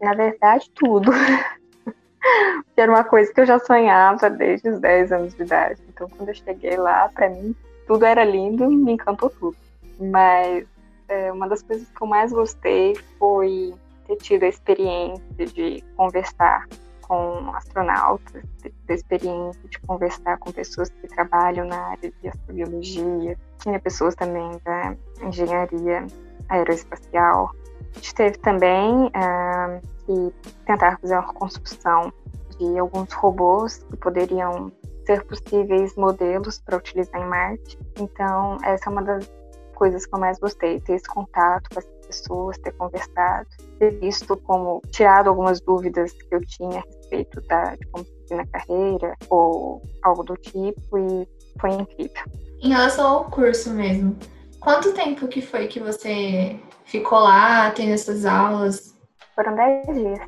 Na 0.00 0.12
verdade, 0.12 0.70
tudo. 0.74 1.12
Era 2.76 2.90
uma 2.90 3.04
coisa 3.04 3.32
que 3.32 3.40
eu 3.40 3.46
já 3.46 3.58
sonhava 3.60 4.28
desde 4.28 4.68
os 4.68 4.80
10 4.80 5.12
anos 5.12 5.34
de 5.34 5.42
idade. 5.42 5.80
Então, 5.88 6.08
quando 6.08 6.28
eu 6.28 6.34
cheguei 6.34 6.76
lá, 6.76 7.08
para 7.08 7.30
mim, 7.30 7.54
tudo 7.86 8.04
era 8.04 8.24
lindo, 8.24 8.68
me 8.68 8.92
encantou 8.92 9.30
tudo. 9.30 9.56
Mas 9.98 10.66
é, 11.08 11.32
uma 11.32 11.48
das 11.48 11.62
coisas 11.62 11.88
que 11.88 12.02
eu 12.02 12.06
mais 12.06 12.32
gostei 12.32 12.94
foi 13.18 13.72
ter 14.06 14.16
tido 14.16 14.44
a 14.44 14.48
experiência 14.48 15.46
de 15.46 15.82
conversar 15.96 16.66
com 17.02 17.54
astronautas, 17.54 18.42
ter 18.62 18.72
a 18.88 18.94
experiência 18.94 19.68
de 19.68 19.78
conversar 19.80 20.38
com 20.38 20.50
pessoas 20.50 20.88
que 20.88 21.06
trabalham 21.08 21.66
na 21.66 21.90
área 21.90 22.12
de 22.20 22.28
astrobiologia, 22.28 23.38
tinha 23.58 23.78
pessoas 23.78 24.14
também 24.14 24.50
da 24.64 24.96
engenharia 25.22 26.06
aeroespacial. 26.48 27.50
A 27.94 27.98
gente 27.98 28.14
teve 28.14 28.38
também 28.38 29.06
uh, 29.06 29.80
que 30.04 30.34
tentar 30.64 30.98
fazer 31.00 31.14
uma 31.14 31.26
reconstrução 31.26 32.12
de 32.58 32.78
alguns 32.78 33.12
robôs 33.12 33.78
que 33.90 33.96
poderiam 33.96 34.72
ser 35.06 35.24
possíveis 35.24 35.94
modelos 35.96 36.58
para 36.58 36.76
utilizar 36.76 37.20
em 37.20 37.26
Marte. 37.26 37.78
Então, 37.98 38.58
essa 38.64 38.88
é 38.88 38.92
uma 38.92 39.02
das 39.02 39.30
coisas 39.74 40.06
que 40.06 40.14
eu 40.14 40.18
mais 40.18 40.38
gostei, 40.38 40.80
ter 40.80 40.94
esse 40.94 41.06
contato 41.06 41.70
com 41.70 41.78
as 41.78 41.86
pessoas, 42.06 42.58
ter 42.58 42.72
conversado, 42.72 43.46
ter 43.78 43.98
visto 43.98 44.36
como 44.38 44.80
tirado 44.90 45.28
algumas 45.28 45.60
dúvidas 45.60 46.12
que 46.12 46.34
eu 46.34 46.40
tinha 46.46 46.80
a 46.80 46.82
respeito 46.82 47.40
da, 47.42 47.74
de 47.74 47.86
como 47.88 48.04
seguir 48.04 48.36
na 48.36 48.46
carreira 48.46 49.14
ou 49.28 49.82
algo 50.02 50.22
do 50.22 50.36
tipo 50.36 50.98
e 50.98 51.28
foi 51.60 51.70
incrível. 51.70 52.24
Em 52.62 52.68
relação 52.68 53.06
ao 53.06 53.24
curso 53.26 53.70
mesmo, 53.70 54.16
quanto 54.60 54.92
tempo 54.92 55.28
que 55.28 55.42
foi 55.42 55.66
que 55.66 55.80
você 55.80 56.58
ficou 56.84 57.18
lá 57.18 57.70
tendo 57.70 57.92
essas 57.92 58.24
aulas? 58.24 58.94
Foram 59.34 59.54
dez 59.54 59.86
dias. 59.86 60.20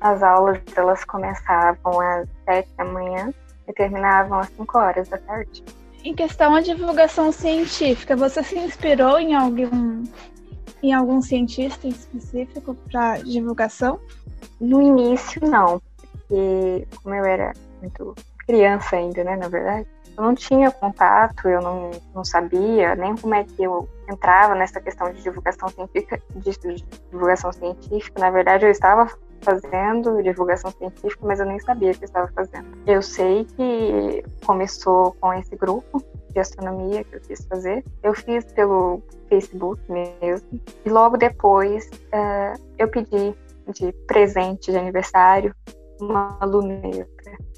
As 0.00 0.22
aulas 0.22 0.58
elas 0.74 1.04
começavam 1.04 2.00
às 2.00 2.28
sete 2.44 2.70
da 2.76 2.84
manhã 2.84 3.32
e 3.68 3.72
terminavam 3.72 4.40
às 4.40 4.48
cinco 4.48 4.78
horas 4.78 5.08
da 5.08 5.18
tarde. 5.18 5.62
Em 6.04 6.14
questão 6.14 6.56
à 6.56 6.60
divulgação 6.60 7.30
científica, 7.30 8.16
você 8.16 8.42
se 8.42 8.58
inspirou 8.58 9.20
em 9.20 9.34
algum 9.36 10.02
em 10.82 10.92
algum 10.92 11.20
cientista 11.20 11.86
específico 11.86 12.74
para 12.90 13.18
divulgação? 13.18 14.00
No 14.60 14.82
início, 14.82 15.40
não, 15.46 15.80
porque 16.10 16.86
como 17.02 17.14
eu 17.14 17.24
era 17.24 17.52
muito 17.80 18.14
criança 18.46 18.96
ainda, 18.96 19.22
né, 19.22 19.36
na 19.36 19.48
verdade, 19.48 19.86
eu 20.16 20.24
não 20.24 20.34
tinha 20.34 20.70
contato, 20.70 21.48
eu 21.48 21.60
não, 21.60 21.90
não 22.14 22.24
sabia 22.24 22.94
nem 22.94 23.16
como 23.16 23.34
é 23.34 23.44
que 23.44 23.62
eu 23.62 23.88
entrava 24.10 24.54
nessa 24.54 24.80
questão 24.80 25.10
de 25.12 25.22
divulgação 25.22 25.68
científica, 25.68 26.20
de 26.34 26.84
divulgação 27.10 27.52
científica. 27.52 28.20
Na 28.20 28.30
verdade, 28.30 28.66
eu 28.66 28.70
estava 28.70 29.10
fazendo 29.40 30.22
divulgação 30.22 30.70
científica, 30.70 31.26
mas 31.26 31.40
eu 31.40 31.46
nem 31.46 31.58
sabia 31.60 31.92
que 31.94 32.04
eu 32.04 32.06
estava 32.06 32.28
fazendo. 32.32 32.66
Eu 32.86 33.02
sei 33.02 33.44
que 33.44 34.24
começou 34.44 35.16
com 35.20 35.32
esse 35.32 35.56
grupo 35.56 36.02
de 36.32 36.40
astronomia 36.40 37.04
que 37.04 37.16
eu 37.16 37.20
quis 37.20 37.44
fazer. 37.46 37.84
Eu 38.02 38.14
fiz 38.14 38.44
pelo 38.52 39.02
Facebook 39.28 39.80
mesmo. 39.90 40.60
E 40.84 40.90
logo 40.90 41.16
depois 41.16 41.86
uh, 41.86 42.60
eu 42.78 42.88
pedi 42.88 43.34
de 43.68 43.92
presente 44.06 44.70
de 44.70 44.78
aniversário 44.78 45.54
uma 46.00 46.38
luneta. 46.44 47.06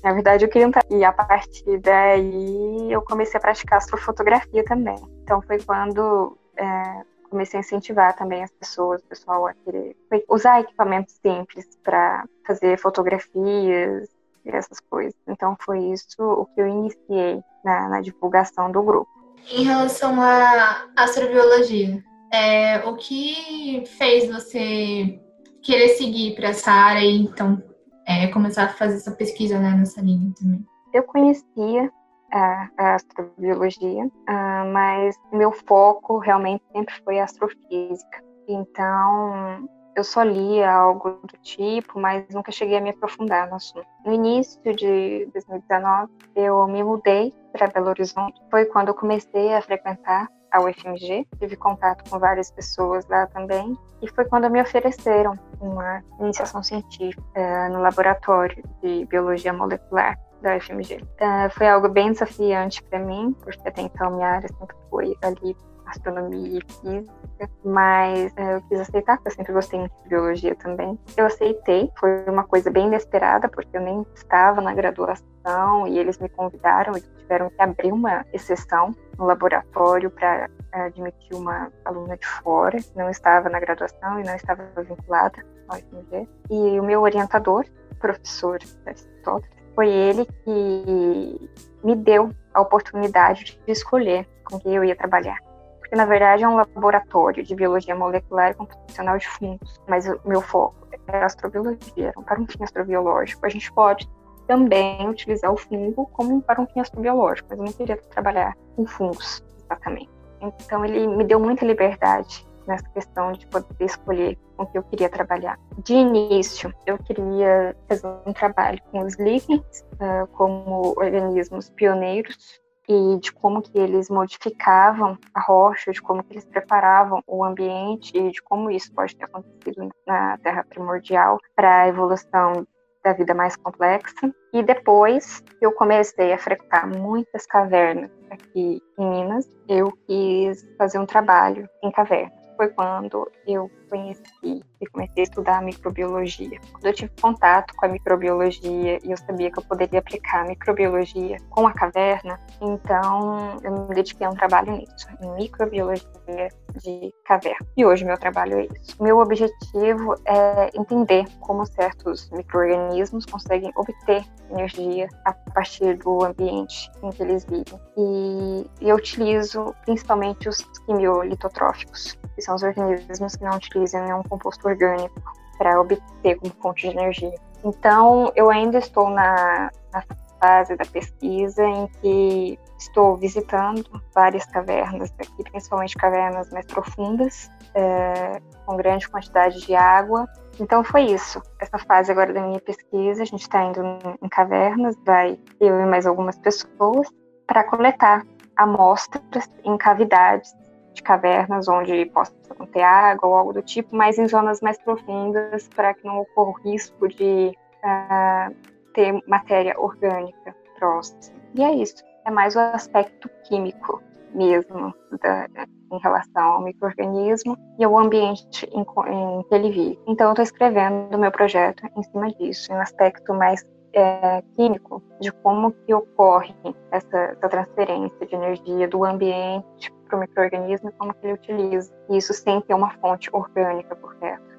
Na 0.03 0.13
verdade, 0.13 0.45
eu 0.45 0.49
queria 0.49 0.67
entrar. 0.67 0.85
E 0.91 1.03
a 1.03 1.13
partir 1.13 1.79
daí 1.79 2.93
eu 2.93 3.01
comecei 3.03 3.39
a 3.39 3.41
praticar 3.41 3.79
astrofotografia 3.79 4.65
também. 4.65 4.99
Então 5.23 5.41
foi 5.41 5.59
quando 5.63 6.37
é, 6.57 7.03
comecei 7.35 7.59
a 7.59 7.63
incentivar 7.63 8.15
também 8.15 8.45
as 8.45 8.51
pessoas, 8.53 9.03
o 9.03 9.07
pessoal 9.07 9.47
a 9.47 9.55
querer 9.55 9.97
usar 10.29 10.61
equipamentos 10.61 11.15
simples 11.15 11.67
para 11.83 12.25
fazer 12.47 12.79
fotografias 12.79 14.09
essas 14.51 14.81
coisas. 14.81 15.15
Então 15.27 15.57
foi 15.61 15.81
isso 15.93 16.23
o 16.23 16.47
que 16.47 16.61
eu 16.61 16.67
iniciei 16.67 17.41
na, 17.65 17.89
na 17.89 18.01
divulgação 18.01 18.71
do 18.71 18.83
grupo. 18.83 19.11
Em 19.51 19.65
relação 19.65 20.21
à 20.21 20.87
astrobiologia, 20.97 22.03
é, 22.33 22.79
o 22.89 22.97
que 22.97 23.85
fez 23.99 24.31
você 24.31 25.21
querer 25.63 25.89
seguir 25.91 26.35
para 26.35 26.49
essa 26.49 26.71
área 26.71 27.01
e 27.01 27.23
então 27.23 27.63
é, 28.07 28.27
começar 28.29 28.65
a 28.65 28.69
fazer 28.69 28.97
essa 28.97 29.13
pesquisa 29.13 29.59
né, 29.59 29.71
nessa 29.71 30.01
linha 30.01 30.33
também? 30.39 30.65
Eu 30.93 31.03
conhecia 31.03 31.91
a, 32.33 32.69
a 32.77 32.95
astrobiologia, 32.95 34.07
uh, 34.07 34.73
mas 34.73 35.17
meu 35.33 35.53
foco 35.53 36.19
realmente 36.19 36.63
sempre 36.73 36.95
foi 37.05 37.19
a 37.19 37.25
astrofísica. 37.25 38.23
Então, 38.49 39.69
eu 39.97 40.05
só 40.05 40.23
lia 40.23 40.71
algo 40.71 41.21
do 41.23 41.39
tipo, 41.43 41.99
mas 41.99 42.25
nunca 42.31 42.51
cheguei 42.51 42.79
a 42.79 42.81
me 42.81 42.91
aprofundar 42.91 43.49
no 43.49 43.57
assunto. 43.57 43.87
No 44.05 44.13
início 44.13 44.61
de 44.75 45.29
2019, 45.33 46.13
eu 46.35 46.67
me 46.67 46.83
mudei 46.83 47.33
para 47.53 47.69
Belo 47.69 47.89
Horizonte. 47.89 48.41
Foi 48.51 48.65
quando 48.67 48.89
eu 48.89 48.95
comecei 48.95 49.55
a 49.55 49.63
frequentar 49.63 50.29
a 50.51 50.61
UFMG, 50.61 51.27
tive 51.41 51.57
contato 51.57 52.09
com 52.09 52.19
várias 52.19 52.51
pessoas 52.51 53.05
lá 53.09 53.27
também, 53.27 53.77
e 54.01 54.09
foi 54.09 54.25
quando 54.25 54.49
me 54.49 54.63
ofereceram 54.63 55.37
uma 55.61 56.01
iniciação 56.21 56.63
científica 56.63 57.23
uh, 57.37 57.73
no 57.73 57.81
laboratório 57.81 58.63
de 58.81 59.05
biologia 59.07 59.53
molecular 59.53 60.17
da 60.41 60.61
FMG. 60.61 60.97
Uh, 60.97 61.07
ah, 61.21 61.51
foi 61.51 61.67
algo 61.67 61.89
bem 61.89 62.13
desafiante 62.13 62.83
para 62.85 63.01
mim, 63.01 63.35
porque 63.43 63.69
até 63.69 63.83
então 63.83 64.13
minha 64.13 64.29
área 64.29 64.49
sempre 64.49 64.77
foi 64.89 65.17
ali 65.23 65.57
astronomia 65.95 66.59
e 66.59 66.73
física, 66.81 67.51
mas 67.65 68.33
uh, 68.33 68.41
eu 68.41 68.61
quis 68.63 68.81
aceitar, 68.81 69.17
porque 69.17 69.29
eu 69.29 69.33
sempre 69.33 69.53
gostei 69.53 69.79
muito 69.79 70.03
de 70.03 70.09
biologia 70.09 70.55
também. 70.57 70.99
Eu 71.17 71.27
aceitei, 71.27 71.91
foi 71.99 72.25
uma 72.27 72.45
coisa 72.45 72.71
bem 72.71 72.87
inesperada, 72.87 73.49
porque 73.49 73.77
eu 73.77 73.81
nem 73.81 74.05
estava 74.15 74.61
na 74.61 74.75
graduação 74.75 75.87
e 75.87 75.99
eles 75.99 76.19
me 76.19 76.29
convidaram 76.29 76.97
e 76.97 77.01
tiveram 77.01 77.51
que 77.51 77.63
abrir 77.63 77.93
uma 77.93 78.25
exceção 78.33 78.95
no 79.19 79.25
laboratório 79.27 80.11
para 80.11 80.49
uh, 80.75 80.83
admitir 80.83 81.35
uma 81.35 81.71
aluna 81.85 82.17
de 82.17 82.27
fora, 82.27 82.79
que 82.79 82.97
não 82.97 83.11
estava 83.11 83.49
na 83.49 83.61
graduação 83.61 84.21
e 84.21 84.25
não 84.25 84.35
estava 84.35 84.65
vinculada 84.83 85.45
ao 85.69 85.79
FMG. 85.79 86.29
E 86.51 86.81
o 86.81 86.83
meu 86.83 87.03
orientador, 87.03 87.65
professor 87.99 88.59
Aristóteles, 88.87 89.55
foi 89.75 89.89
ele 89.89 90.27
que 90.45 91.51
me 91.83 91.97
deu 91.97 92.31
a 92.53 92.61
oportunidade 92.61 93.61
de 93.67 93.73
escolher 93.73 94.27
com 94.45 94.59
quem 94.59 94.75
eu 94.75 94.85
ia 94.85 94.95
trabalhar. 94.95 95.39
Porque, 95.85 95.97
na 95.97 96.07
verdade, 96.07 96.43
é 96.43 96.49
um 96.49 96.57
laboratório 96.57 97.45
de 97.45 97.55
biologia 97.55 97.95
molecular 97.95 98.53
e 98.53 98.55
computacional 98.55 99.19
de 99.19 99.29
fungos, 99.29 99.79
mas 99.87 100.09
o 100.09 100.19
meu 100.25 100.41
foco 100.41 100.89
é 101.09 101.23
astrobiologia, 101.23 102.15
para 102.25 102.41
um 102.41 102.47
fim 102.47 102.65
astrobiológico. 102.65 103.45
A 103.45 103.51
gente 103.51 103.71
pode 103.71 104.11
também 104.47 105.07
utilizar 105.07 105.53
o 105.53 105.59
fungo 105.59 106.07
como 106.07 106.41
para 106.41 106.59
um 106.59 106.67
fim 106.67 106.81
astrobiológico, 106.81 107.49
mas 107.51 107.59
eu 107.59 107.67
não 107.67 107.73
queria 107.73 107.99
trabalhar 107.99 108.57
com 108.75 108.87
fungos 108.87 109.45
exatamente. 109.63 110.11
Então, 110.41 110.87
ele 110.87 111.07
me 111.07 111.23
deu 111.23 111.39
muita 111.39 111.67
liberdade 111.67 112.47
nessa 112.67 112.89
questão 112.89 113.33
de 113.33 113.47
poder 113.49 113.85
escolher 113.85 114.39
com 114.57 114.65
que 114.65 114.79
eu 114.79 114.83
queria 114.85 115.11
trabalhar. 115.11 115.61
De 115.85 115.93
início, 115.93 116.73
eu 116.87 116.97
queria 116.97 117.77
fazer 117.87 118.07
um 118.25 118.33
trabalho 118.33 118.81
com 118.91 119.01
os 119.01 119.17
líquens 119.17 119.85
uh, 119.97 120.27
como 120.29 120.95
organismos 120.97 121.69
pioneiros 121.69 122.64
e 122.89 123.19
de 123.19 123.33
como 123.33 123.63
que 123.63 123.79
eles 123.79 124.09
modificavam 124.09 125.19
a 125.33 125.41
rocha, 125.41 125.93
de 125.93 126.03
como 126.03 126.23
que 126.23 126.35
eles 126.35 126.45
preparavam 126.45 127.23
o 127.27 127.45
ambiente 127.45 128.17
e 128.17 128.31
de 128.31 128.43
como 128.43 128.71
isso 128.71 128.93
pode 128.93 129.17
ter 129.17 129.25
acontecido 129.25 129.89
na 130.07 130.39
Terra 130.39 130.65
primordial 130.69 131.39
para 131.55 131.83
a 131.83 131.89
evolução 131.89 132.67
da 133.03 133.13
vida 133.13 133.35
mais 133.35 133.57
complexa. 133.57 134.35
E 134.53 134.63
depois 134.63 135.43
eu 135.61 135.73
comecei 135.73 136.33
a 136.33 136.39
frequentar 136.39 136.87
muitas 136.87 137.47
cavernas 137.47 138.11
aqui 138.31 138.83
em 138.99 139.11
Minas, 139.11 139.49
eu 139.69 139.93
quis 140.07 140.67
fazer 140.79 140.99
um 140.99 141.07
trabalho 141.07 141.69
em 141.83 141.91
cavernas 141.91 142.45
foi 142.57 142.69
quando 142.69 143.31
eu 143.47 143.71
conheci 143.85 144.65
e 144.81 144.87
comecei 144.87 145.23
a 145.23 145.25
estudar 145.25 145.63
microbiologia. 145.63 146.59
Quando 146.73 146.87
eu 146.87 146.93
tive 146.93 147.13
contato 147.21 147.75
com 147.75 147.87
a 147.87 147.89
microbiologia 147.89 148.99
e 149.03 149.11
eu 149.11 149.17
sabia 149.17 149.51
que 149.51 149.59
eu 149.59 149.65
poderia 149.65 150.01
aplicar 150.01 150.43
a 150.43 150.49
microbiologia 150.49 151.37
com 151.51 151.67
a 151.67 151.73
caverna, 151.73 152.39
então 152.61 153.59
eu 153.63 153.73
me 153.73 153.95
dediquei 153.95 154.27
a 154.27 154.31
um 154.31 154.35
trabalho 154.35 154.73
nisso, 154.73 155.07
em 155.23 155.35
microbiologia. 155.35 156.49
de 156.83 157.15
caverna. 157.25 157.67
E 157.77 157.85
hoje 157.85 158.05
meu 158.05 158.19
trabalho 158.19 158.59
é 158.59 158.65
isso. 158.65 159.03
Meu 159.03 159.19
objetivo 159.19 160.15
é 160.25 160.71
entender 160.75 161.25
como 161.41 161.65
certos 161.67 162.31
micro-organismos 162.31 163.25
conseguem 163.27 163.71
obter 163.77 164.25
energia 164.51 165.09
a 165.25 165.33
partir 165.33 165.97
do 165.99 166.25
ambiente 166.25 166.91
em 167.03 167.11
que 167.11 167.23
eles 167.23 167.45
vivem. 167.45 167.81
E 167.97 168.67
eu 168.81 168.97
utilizo 168.97 169.75
principalmente 169.85 170.49
os 170.49 170.63
quimiolitotróficos, 170.87 172.19
que 172.35 172.43
são 172.43 172.55
os 172.55 172.63
organismos 172.63 173.37
que 173.37 173.45
não 173.45 173.57
utilizam 173.57 173.74
nenhum 173.79 174.23
composto 174.23 174.67
orgânico 174.67 175.15
para 175.59 175.81
obter 175.81 176.37
como 176.39 176.53
fonte 176.61 176.89
de 176.89 176.97
energia. 176.97 177.35
Então, 177.65 178.31
eu 178.37 178.51
ainda 178.51 178.79
estou 178.79 179.09
na, 179.09 179.71
na 179.93 180.03
fase 180.41 180.77
da 180.77 180.85
pesquisa 180.85 181.65
em 181.65 181.87
que 182.01 182.59
estou 182.79 183.17
visitando 183.17 183.85
várias 184.15 184.45
cavernas 184.47 185.13
aqui, 185.19 185.43
principalmente 185.51 185.97
cavernas 185.97 186.51
mais 186.51 186.67
profundas, 186.67 187.51
é, 187.75 188.41
com 188.67 188.77
grande 188.77 189.09
quantidade 189.09 189.61
de 189.61 189.75
água. 189.75 190.29
Então 190.61 190.85
foi 190.85 191.03
isso, 191.03 191.43
essa 191.59 191.79
fase 191.79 192.13
agora 192.13 192.33
da 192.33 192.43
minha 192.43 192.61
pesquisa. 192.61 193.23
A 193.23 193.27
gente 193.27 193.41
está 193.41 193.65
indo 193.65 193.81
em 194.23 194.29
cavernas, 194.29 194.95
vai 195.05 195.39
eu 195.59 195.81
e 195.81 195.87
mais 195.87 196.07
algumas 196.07 196.39
pessoas, 196.39 197.09
para 197.47 197.65
coletar 197.65 198.23
amostras 198.57 199.49
em 199.65 199.77
cavidades 199.77 200.55
de 200.95 201.03
cavernas 201.03 201.69
onde 201.69 202.07
possa 202.07 202.33
ter 202.73 202.83
água 202.83 203.29
ou 203.29 203.35
algo 203.35 203.53
do 203.53 203.63
tipo, 203.63 203.95
mas 203.95 204.19
em 204.19 204.27
zonas 204.27 204.61
mais 204.61 204.79
profundas 204.79 205.69
para 205.69 205.93
que 205.93 206.07
não 206.07 206.21
ocorra 206.21 206.51
o 206.51 206.71
risco 206.71 207.09
de 207.09 207.53
uh, 207.85 208.55
ter 208.95 209.21
matéria 209.27 209.79
orgânica 209.79 210.55
próxima. 210.79 211.37
E 211.55 211.63
é 211.63 211.73
isso, 211.75 212.03
é 212.25 212.31
mais 212.31 212.57
o 212.57 212.61
aspecto 212.61 213.29
químico 213.45 214.03
mesmo 214.33 214.93
da, 215.23 215.47
em 215.93 215.99
relação 215.99 216.43
ao 216.43 216.63
microorganismo 216.63 217.57
e 217.79 217.85
ao 217.85 217.97
ambiente 217.99 218.69
em, 218.73 218.81
em 218.81 219.43
que 219.45 219.55
ele 219.55 219.71
vive. 219.71 219.99
Então, 220.07 220.27
eu 220.27 220.33
estou 220.33 220.43
escrevendo 220.43 221.15
o 221.15 221.19
meu 221.19 221.31
projeto 221.31 221.85
em 221.97 222.03
cima 222.03 222.29
disso, 222.33 222.73
em 222.73 222.77
um 222.77 222.81
aspecto 222.81 223.33
mais 223.33 223.65
é, 223.93 224.43
químico 224.57 225.03
de 225.21 225.31
como 225.31 225.73
que 225.73 225.95
ocorre 225.95 226.55
essa, 226.91 227.17
essa 227.17 227.49
transferência 227.49 228.27
de 228.27 228.35
energia 228.35 228.89
do 228.89 229.05
ambiente 229.05 229.93
para 230.15 230.17
o 230.17 230.21
microorganismo 230.21 230.89
e 230.89 230.93
como 230.93 231.15
que 231.15 231.27
ele 231.27 231.35
utiliza. 231.35 231.93
Isso 232.09 232.33
sem 232.33 232.61
ter 232.61 232.75
uma 232.75 232.91
fonte 232.99 233.29
orgânica 233.33 233.97
por 233.97 234.15
perto. 234.17 234.55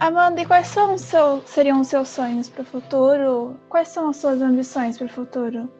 Amanda, 0.00 0.40
e 0.40 0.46
quais 0.46 0.66
são 0.66 0.98
seu, 0.98 1.40
seriam 1.42 1.80
os 1.80 1.88
seus 1.88 2.08
sonhos 2.08 2.48
para 2.48 2.62
o 2.62 2.66
futuro? 2.66 3.56
Quais 3.68 3.88
são 3.88 4.08
as 4.08 4.16
suas 4.16 4.42
ambições 4.42 4.98
para 4.98 5.06
o 5.06 5.10
futuro? 5.10 5.70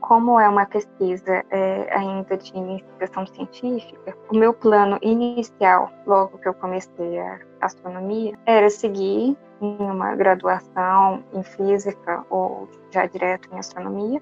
Como 0.00 0.40
é 0.40 0.48
uma 0.48 0.64
pesquisa 0.64 1.44
é, 1.50 1.94
ainda 1.94 2.36
de 2.36 2.58
investigação 2.58 3.26
científica, 3.26 4.16
o 4.30 4.36
meu 4.36 4.54
plano 4.54 4.98
inicial, 5.02 5.92
logo 6.06 6.38
que 6.38 6.48
eu 6.48 6.54
comecei 6.54 7.20
a 7.20 7.38
astronomia, 7.60 8.36
era 8.46 8.70
seguir 8.70 9.36
em 9.60 9.76
uma 9.78 10.16
graduação 10.16 11.22
em 11.34 11.42
física 11.42 12.24
ou 12.30 12.66
já 12.90 13.04
direto 13.04 13.50
em 13.52 13.58
astronomia, 13.58 14.20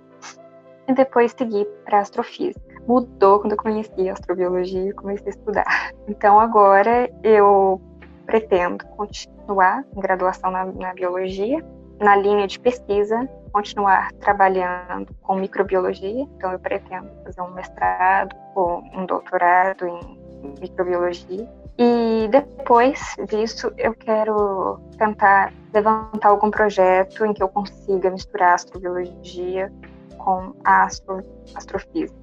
e 0.89 0.93
depois 0.93 1.33
seguir 1.33 1.67
para 1.85 2.01
astrofísica. 2.01 2.68
Mudou 2.89 3.41
quando 3.41 3.53
eu 3.53 3.59
conheci 3.59 4.09
a 4.09 4.15
astrobiologia 4.15 4.89
e 4.89 4.93
comecei 4.93 5.27
a 5.27 5.31
estudar. 5.31 5.93
Então 6.09 6.41
agora 6.41 7.11
eu 7.23 7.79
pretendo 8.25 8.83
continuar 8.97 9.85
em 9.95 10.01
graduação 10.01 10.51
na, 10.51 10.65
na 10.65 10.95
biologia, 10.95 11.63
na 12.01 12.17
linha 12.17 12.47
de 12.47 12.59
pesquisa, 12.59 13.29
continuar 13.53 14.11
trabalhando 14.21 15.15
com 15.21 15.37
microbiologia, 15.37 16.23
então 16.23 16.51
eu 16.53 16.59
pretendo 16.59 17.11
fazer 17.25 17.43
um 17.43 17.51
mestrado 17.51 18.35
ou 18.55 18.83
um 18.95 19.05
doutorado 19.05 19.87
em 19.87 20.55
microbiologia. 20.59 21.47
E 21.79 22.27
depois 22.31 22.99
disso, 23.29 23.71
eu 23.77 23.95
quero 23.95 24.81
tentar 24.97 25.53
levantar 25.75 26.31
algum 26.31 26.51
projeto 26.51 27.25
em 27.27 27.35
que 27.35 27.43
eu 27.43 27.49
consiga 27.49 28.11
misturar 28.11 28.55
astrobiologia 28.55 29.71
com 30.17 30.55
a 30.65 30.85
astro, 30.85 31.23
astrofísica 31.55 32.18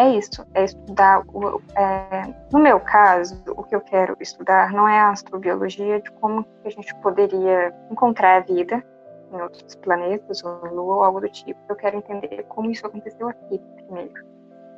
é 0.00 0.16
isso, 0.16 0.46
é 0.54 0.64
estudar. 0.64 1.22
O, 1.28 1.60
é, 1.76 2.22
no 2.50 2.58
meu 2.58 2.80
caso, 2.80 3.42
o 3.48 3.62
que 3.62 3.74
eu 3.74 3.80
quero 3.82 4.16
estudar 4.18 4.72
não 4.72 4.88
é 4.88 4.98
a 4.98 5.10
astrobiologia 5.10 6.00
de 6.00 6.10
como 6.12 6.46
a 6.64 6.70
gente 6.70 6.94
poderia 6.96 7.74
encontrar 7.90 8.38
a 8.38 8.40
vida 8.40 8.82
em 9.30 9.40
outros 9.40 9.74
planetas, 9.76 10.42
ou 10.42 10.60
na 10.62 10.70
Lua, 10.70 10.96
ou 10.96 11.04
algo 11.04 11.20
do 11.20 11.28
tipo. 11.28 11.60
Eu 11.68 11.76
quero 11.76 11.98
entender 11.98 12.44
como 12.48 12.70
isso 12.70 12.86
aconteceu 12.86 13.28
aqui 13.28 13.60
primeiro. 13.76 14.24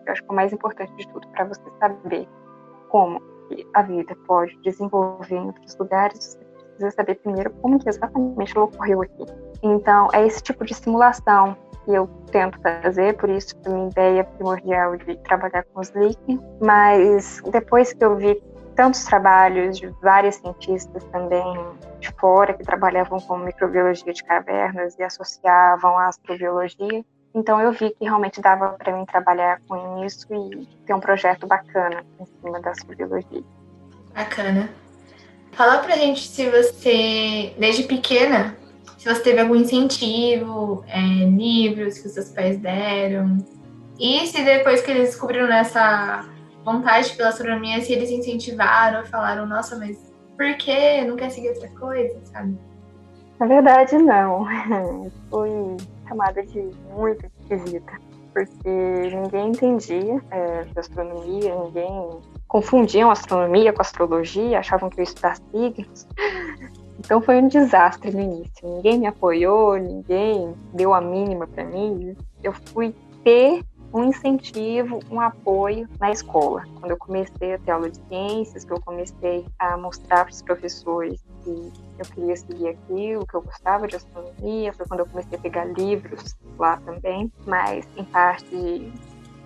Eu 0.07 0.13
acho 0.13 0.23
que 0.23 0.31
o 0.31 0.35
mais 0.35 0.53
importante 0.53 0.93
de 0.97 1.09
tudo, 1.09 1.29
para 1.29 1.45
você 1.45 1.71
saber 1.79 2.29
como 2.89 3.23
a 3.75 3.83
vida 3.83 4.17
pode 4.27 4.57
desenvolver 4.63 5.37
em 5.37 5.47
outros 5.47 5.77
lugares, 5.77 6.19
você 6.19 6.39
precisa 6.65 6.91
saber 6.91 7.15
primeiro 7.17 7.51
como 7.63 7.79
que 7.79 7.89
exatamente 7.89 8.57
ela 8.57 8.67
ocorreu 8.67 9.03
aqui. 9.03 9.25
Então, 9.63 10.09
é 10.13 10.27
esse 10.27 10.43
tipo 10.43 10.65
de 10.65 10.75
simulação 10.75 11.57
que 11.85 11.93
eu 11.93 12.07
tento 12.31 12.61
fazer, 12.61 13.17
por 13.17 13.29
isso 13.29 13.55
a 13.65 13.69
minha 13.69 13.89
ideia 13.89 14.25
primordial 14.25 14.97
de 14.97 15.17
trabalhar 15.19 15.65
com 15.73 15.81
os 15.81 15.91
líquidos, 15.91 16.45
mas 16.61 17.41
depois 17.51 17.93
que 17.93 18.05
eu 18.05 18.17
vi 18.17 18.41
tantos 18.75 19.05
trabalhos 19.05 19.79
de 19.79 19.89
vários 20.01 20.37
cientistas 20.37 21.05
também 21.05 21.45
de 22.01 22.11
fora 22.13 22.55
que 22.55 22.65
trabalhavam 22.65 23.21
com 23.21 23.37
microbiologia 23.39 24.13
de 24.13 24.25
cavernas 24.25 24.97
e 24.99 25.03
associavam 25.03 25.99
a 25.99 26.09
astrobiologia, 26.09 27.05
então 27.35 27.61
eu 27.61 27.73
vi 27.73 27.91
que 27.91 28.05
realmente 28.05 28.41
dava 28.41 28.71
para 28.71 28.97
mim 28.97 29.05
trabalhar 29.05 29.61
com 29.69 30.05
isso 30.05 30.27
e 30.33 30.67
ter 30.87 30.95
um 30.95 31.01
projeto 31.01 31.47
bacana 31.47 32.05
em 32.21 32.27
cima 32.27 32.61
da 32.61 32.71
astrobiologia. 32.71 33.43
Bacana. 34.15 34.71
Fala 35.53 35.79
pra 35.79 35.97
gente 35.97 36.27
se 36.27 36.49
você, 36.49 37.55
desde 37.59 37.85
pequena, 37.85 38.57
se 39.03 39.13
você 39.13 39.21
teve 39.21 39.41
algum 39.41 39.57
incentivo, 39.57 40.85
é, 40.87 41.01
livros 41.25 41.99
que 41.99 42.07
os 42.07 42.15
seus 42.15 42.29
pais 42.29 42.57
deram. 42.59 43.37
E 43.99 44.25
se 44.29 44.45
depois 44.45 44.81
que 44.81 44.93
eles 44.93 45.09
descobriram 45.09 45.53
essa 45.53 46.25
vontade 46.65 47.13
pela 47.17 47.31
astronomia, 47.31 47.81
se 47.81 47.93
eles 47.93 48.13
incentivaram, 48.13 49.05
falaram, 49.07 49.45
nossa, 49.45 49.77
mas 49.77 49.99
por 50.37 50.57
que 50.57 51.05
não 51.05 51.17
quer 51.17 51.31
seguir 51.31 51.49
outra 51.49 51.69
coisa, 51.71 52.17
sabe? 52.27 52.57
Na 53.41 53.47
verdade, 53.47 53.99
não. 53.99 54.47
Fui 55.29 55.51
chamada 56.07 56.41
de 56.47 56.71
muito 56.93 57.27
esquisita, 57.41 57.93
porque 58.33 58.69
ninguém 58.69 59.49
entendia 59.49 60.23
é, 60.31 60.63
de 60.63 60.79
astronomia, 60.79 61.53
ninguém 61.57 62.09
confundiam 62.47 63.11
astronomia 63.11 63.73
com 63.73 63.83
astrologia, 63.83 64.61
achavam 64.61 64.89
que 64.89 65.01
eu 65.01 65.03
estudar 65.03 65.39
signos. 65.51 66.07
Então 67.05 67.21
foi 67.21 67.43
um 67.43 67.49
desastre 67.49 68.13
no 68.13 68.21
início. 68.21 68.53
Ninguém 68.63 69.01
me 69.01 69.07
apoiou, 69.07 69.77
ninguém 69.77 70.55
deu 70.73 70.95
a 70.95 71.01
mínima 71.01 71.47
para 71.47 71.65
mim. 71.65 72.17
Eu 72.43 72.53
fui 72.53 72.95
ter 73.25 73.65
um 73.93 74.05
incentivo, 74.05 75.01
um 75.11 75.21
apoio 75.21 75.89
na 76.01 76.11
escola. 76.11 76.65
Quando 76.79 76.93
eu 76.93 76.97
comecei 76.97 77.55
a 77.55 77.59
ter 77.59 77.73
aula 77.73 77.91
de 77.91 77.99
ciências, 78.09 78.65
que 78.65 78.73
eu 78.73 78.81
comecei 78.81 79.45
a 79.59 79.77
mostrar 79.77 80.25
para 80.25 80.33
os 80.33 80.43
professores 80.43 81.23
que 81.45 81.73
eu 81.99 82.07
queria 82.15 82.37
seguir 82.37 82.69
aquilo, 82.69 83.27
que 83.27 83.35
eu 83.35 83.43
gostava 83.43 83.87
de 83.87 83.97
astronomia, 83.97 84.73
foi 84.73 84.87
quando 84.87 85.01
eu 85.01 85.07
comecei 85.07 85.37
a 85.37 85.41
pegar 85.41 85.65
livros 85.65 86.37
lá 86.59 86.79
também, 86.79 87.31
mas 87.47 87.87
em 87.97 88.05
parte 88.05 88.47
de 88.47 88.93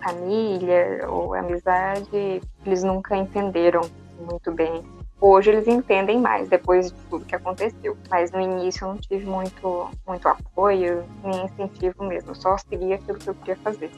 família 0.01 1.09
ou 1.09 1.35
amizade, 1.35 2.41
eles 2.65 2.85
nunca 2.85 3.17
entenderam 3.17 3.81
muito 4.21 4.53
bem 4.53 4.85
Hoje 5.21 5.51
eles 5.51 5.67
entendem 5.67 6.21
mais 6.21 6.49
depois 6.49 6.93
de 6.93 6.99
tudo 7.09 7.25
que 7.25 7.35
aconteceu, 7.35 7.97
mas 8.11 8.31
no 8.31 8.41
início 8.41 8.85
eu 8.85 8.89
não 8.89 8.99
tive 8.99 9.25
muito, 9.25 9.89
muito 10.07 10.29
apoio, 10.29 11.05
nem 11.25 11.45
incentivo 11.45 12.05
mesmo, 12.05 12.35
só 12.35 12.57
seguia 12.59 12.97
aquilo 12.97 13.19
que 13.19 13.29
eu 13.29 13.35
queria 13.35 13.57
fazer. 13.57 13.91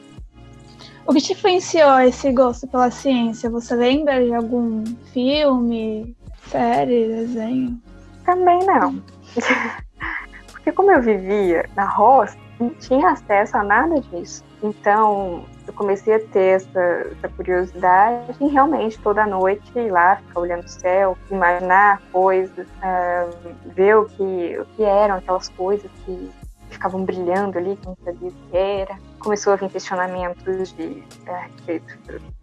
O 1.05 1.13
que 1.13 1.21
te 1.21 1.33
influenciou 1.33 1.99
esse 1.99 2.31
gosto 2.31 2.67
pela 2.67 2.89
ciência? 2.89 3.49
Você 3.49 3.75
lembra 3.75 4.23
de 4.23 4.33
algum 4.33 4.83
filme, 5.11 6.15
série, 6.47 7.07
desenho? 7.07 7.81
Também 8.23 8.59
não. 8.65 9.01
Porque 10.51 10.71
como 10.71 10.91
eu 10.91 11.01
vivia 11.01 11.67
na 11.75 11.85
roça, 11.85 12.37
não 12.59 12.69
tinha 12.75 13.09
acesso 13.09 13.57
a 13.57 13.63
nada 13.63 13.99
disso. 13.99 14.43
Então, 14.61 15.45
eu 15.69 15.73
comecei 15.73 16.15
a 16.15 16.19
ter 16.19 16.55
essa, 16.55 16.79
essa 16.79 17.29
curiosidade 17.29 18.35
e 18.41 18.47
realmente 18.47 18.99
toda 18.99 19.25
noite 19.27 19.61
ir 19.75 19.91
lá, 19.91 20.15
ficar 20.15 20.39
olhando 20.39 20.63
o 20.63 20.67
céu, 20.67 21.15
imaginar 21.29 22.01
coisas, 22.11 22.67
uh, 22.67 23.53
ver 23.67 23.95
o 23.95 24.05
que, 24.05 24.57
o 24.57 24.65
que 24.75 24.83
eram 24.83 25.17
aquelas 25.17 25.47
coisas 25.49 25.89
que 26.03 26.31
ficavam 26.71 27.05
brilhando 27.05 27.59
ali, 27.59 27.75
que 27.75 27.85
não 27.85 27.95
sabia 28.03 28.29
o 28.29 28.31
que 28.31 28.57
era. 28.57 28.97
Começou 29.19 29.53
a 29.53 29.55
vir 29.57 29.69
questionamentos 29.69 30.73
de, 30.73 31.03
de, 31.65 31.81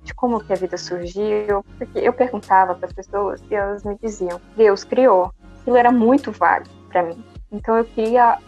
de 0.05 0.15
como 0.15 0.39
que 0.39 0.53
a 0.53 0.57
vida 0.57 0.77
surgiu, 0.77 1.65
porque 1.79 1.99
eu 1.99 2.12
perguntava 2.12 2.77
para 2.77 2.87
as 2.87 2.93
pessoas 2.93 3.43
e 3.51 3.55
elas 3.57 3.83
me 3.83 3.99
diziam, 4.01 4.41
Deus 4.57 4.85
criou. 4.85 5.33
Aquilo 5.61 5.77
era 5.77 5.91
muito 5.91 6.31
vago 6.31 6.67
para 6.91 7.03
mim. 7.03 7.25
Então 7.51 7.77
eu 7.77 7.85
queria 7.85 8.39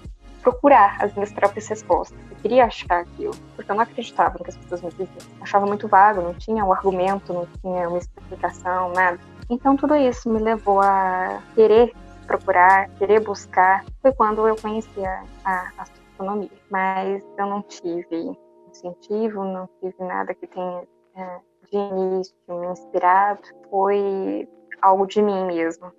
procurar 0.41 0.97
as 1.01 1.12
minhas 1.14 1.33
próprias 1.33 1.67
respostas 1.67 2.28
queria 2.38 2.64
achar 2.64 3.01
aquilo, 3.01 3.35
porque 3.55 3.70
eu 3.70 3.74
não 3.74 3.83
acreditava 3.83 4.37
no 4.38 4.44
que 4.44 4.51
as 4.51 4.57
pessoas 4.57 4.83
me 4.83 4.90
diziam. 4.90 5.37
Achava 5.40 5.66
muito 5.66 5.88
vago, 5.88 6.22
não 6.22 6.35
tinha 6.35 6.64
um 6.64 6.72
argumento, 6.72 7.33
não 7.33 7.46
tinha 7.61 7.88
uma 7.88 7.98
explicação, 7.98 8.92
nada. 8.92 9.18
Então 9.51 9.77
tudo 9.77 9.94
isso 9.96 10.31
me 10.31 10.40
levou 10.40 10.81
a 10.81 11.42
querer 11.55 11.94
procurar, 12.27 12.88
querer 12.90 13.20
buscar. 13.20 13.85
Foi 14.03 14.12
quando 14.12 14.46
eu 14.46 14.55
conheci 14.57 15.05
a, 15.05 15.24
a 15.44 15.72
astronomia. 15.79 16.51
Mas 16.70 17.22
eu 17.38 17.46
não 17.46 17.62
tive 17.62 18.38
incentivo, 18.70 19.44
não 19.44 19.68
tive 19.81 19.96
nada 20.05 20.35
que 20.35 20.46
tenha 20.46 20.83
é, 21.16 21.40
de 21.70 21.77
início 21.77 22.35
me 22.48 22.66
inspirado. 22.68 23.40
Foi 23.70 24.48
algo 24.83 25.07
de 25.07 25.22
mim 25.22 25.46
mesmo, 25.46 25.90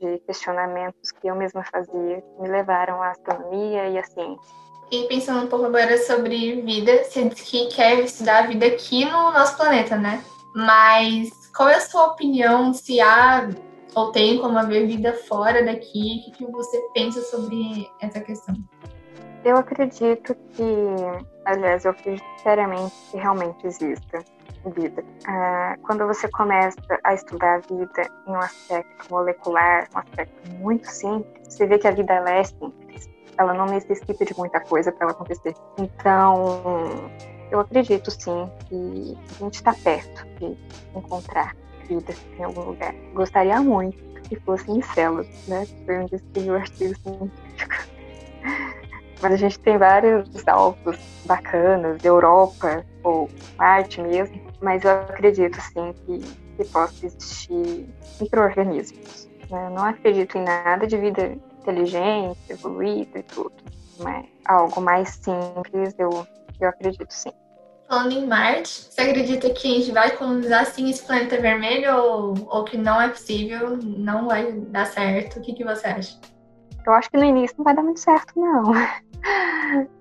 de 0.00 0.18
questionamentos 0.20 1.12
que 1.12 1.28
eu 1.28 1.36
mesma 1.36 1.62
fazia, 1.64 2.22
que 2.22 2.42
me 2.42 2.48
levaram 2.48 3.02
à 3.02 3.10
astronomia 3.10 3.88
e 3.88 3.98
à 3.98 4.04
ciência. 4.04 4.54
E 4.90 5.08
pensando 5.08 5.44
um 5.44 5.48
pouco 5.48 5.66
agora 5.66 5.96
sobre 5.98 6.60
vida, 6.60 6.98
disse 6.98 7.30
que 7.44 7.66
quer 7.68 8.00
estudar 8.00 8.44
a 8.44 8.46
vida 8.46 8.66
aqui 8.66 9.04
no 9.04 9.32
nosso 9.32 9.56
planeta, 9.56 9.96
né? 9.96 10.22
Mas 10.54 11.30
qual 11.56 11.68
é 11.68 11.76
a 11.76 11.80
sua 11.80 12.06
opinião 12.06 12.72
se 12.72 13.00
há 13.00 13.48
ou 13.94 14.12
tem 14.12 14.38
como 14.38 14.58
haver 14.58 14.86
vida 14.86 15.12
fora 15.12 15.64
daqui? 15.64 16.24
O 16.28 16.32
que 16.32 16.46
você 16.46 16.80
pensa 16.94 17.20
sobre 17.22 17.88
essa 18.00 18.20
questão? 18.20 18.54
Eu 19.44 19.56
acredito 19.56 20.34
que, 20.52 20.64
aliás, 21.44 21.84
eu 21.84 21.90
acredito 21.90 22.24
seriamente 22.42 22.94
que 23.10 23.18
realmente 23.18 23.66
exista 23.66 24.24
vida. 24.70 25.04
Ah, 25.26 25.76
quando 25.82 26.06
você 26.06 26.28
começa 26.28 26.80
a 27.04 27.14
estudar 27.14 27.56
a 27.56 27.58
vida 27.58 28.02
em 28.26 28.30
um 28.30 28.38
aspecto 28.38 29.06
molecular, 29.10 29.88
um 29.94 29.98
aspecto 29.98 30.50
muito 30.52 30.86
simples, 30.86 31.54
você 31.54 31.66
vê 31.66 31.78
que 31.78 31.86
a 31.86 31.90
vida 31.90 32.14
ela 32.14 32.30
é 32.30 32.44
simples. 32.44 33.13
Ela 33.38 33.54
não 33.54 33.66
necessita 33.66 34.24
de 34.24 34.36
muita 34.36 34.60
coisa 34.60 34.92
para 34.92 35.06
ela 35.06 35.12
acontecer. 35.12 35.54
Então, 35.78 37.10
eu 37.50 37.60
acredito 37.60 38.10
sim 38.10 38.50
que 38.68 39.18
a 39.36 39.44
gente 39.44 39.54
está 39.54 39.72
perto 39.72 40.24
de 40.38 40.56
encontrar 40.96 41.56
vida 41.88 42.14
em 42.38 42.44
algum 42.44 42.62
lugar. 42.62 42.94
Gostaria 43.12 43.60
muito 43.60 43.98
que 44.28 44.36
fosse 44.40 44.70
em 44.70 44.82
células, 44.82 45.28
né? 45.46 45.66
Foi 45.84 45.98
onde 45.98 46.16
escrevi 46.16 46.50
o 46.50 46.54
artigo 46.54 46.94
científico. 46.98 47.74
Mas 49.22 49.32
a 49.32 49.36
gente 49.36 49.58
tem 49.60 49.78
vários 49.78 50.46
alvos 50.46 50.98
bacanas, 51.24 52.04
Europa 52.04 52.84
ou 53.02 53.28
Marte 53.56 54.00
mesmo, 54.00 54.40
mas 54.60 54.84
eu 54.84 54.90
acredito 54.90 55.60
sim 55.60 55.94
que, 56.04 56.18
que 56.56 56.64
possa 56.70 57.06
existir 57.06 57.88
micro-organismos. 58.20 59.28
Né? 59.50 59.66
Eu 59.66 59.70
não 59.70 59.84
acredito 59.84 60.36
em 60.36 60.44
nada 60.44 60.86
de 60.86 60.96
vida 60.96 61.36
inteligente, 61.64 62.38
evoluída 62.48 63.18
e 63.18 63.22
tudo, 63.22 63.52
mas 63.98 64.26
algo 64.46 64.80
mais 64.80 65.08
simples 65.10 65.94
eu, 65.98 66.26
eu 66.60 66.68
acredito 66.68 67.10
sim. 67.10 67.32
Falando 67.88 68.12
em 68.12 68.26
Marte, 68.26 68.88
você 68.90 69.02
acredita 69.02 69.50
que 69.50 69.68
a 69.68 69.78
gente 69.78 69.92
vai 69.92 70.10
colonizar 70.16 70.64
sim 70.66 70.88
esse 70.88 71.04
planeta 71.04 71.40
vermelho 71.40 71.94
ou, 71.96 72.34
ou 72.48 72.64
que 72.64 72.78
não 72.78 73.00
é 73.00 73.08
possível, 73.08 73.76
não 73.76 74.26
vai 74.26 74.52
dar 74.52 74.86
certo? 74.86 75.38
O 75.38 75.42
que, 75.42 75.52
que 75.52 75.64
você 75.64 75.86
acha? 75.86 76.18
Eu 76.86 76.92
acho 76.92 77.10
que 77.10 77.16
no 77.16 77.24
início 77.24 77.56
não 77.58 77.64
vai 77.64 77.74
dar 77.74 77.82
muito 77.82 78.00
certo, 78.00 78.32
não. 78.36 78.72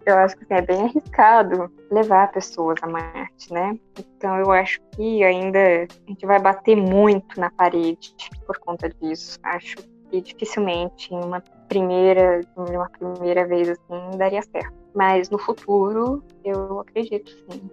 Eu 0.06 0.18
acho 0.18 0.36
que 0.36 0.44
assim, 0.44 0.54
é 0.56 0.62
bem 0.62 0.82
arriscado 0.84 1.72
levar 1.90 2.32
pessoas 2.32 2.78
a 2.82 2.88
Marte, 2.88 3.54
né? 3.54 3.80
Então 3.98 4.38
eu 4.38 4.52
acho 4.52 4.82
que 4.92 5.24
ainda 5.24 5.58
a 5.58 6.10
gente 6.10 6.26
vai 6.26 6.40
bater 6.40 6.76
muito 6.76 7.40
na 7.40 7.50
parede 7.50 8.14
por 8.46 8.60
conta 8.60 8.90
disso. 8.90 9.40
Acho 9.44 9.78
que 10.22 10.22
dificilmente 10.22 11.14
em 11.14 11.20
uma 11.20 11.42
primeira, 11.68 12.42
em 12.58 12.76
uma 12.76 12.90
primeira 12.90 13.48
vez 13.48 13.70
assim 13.70 14.18
daria 14.18 14.42
certo. 14.42 14.74
Mas 14.94 15.30
no 15.30 15.40
futuro 15.40 16.24
eu 16.44 16.80
acredito 16.82 17.32
sim. 17.32 17.70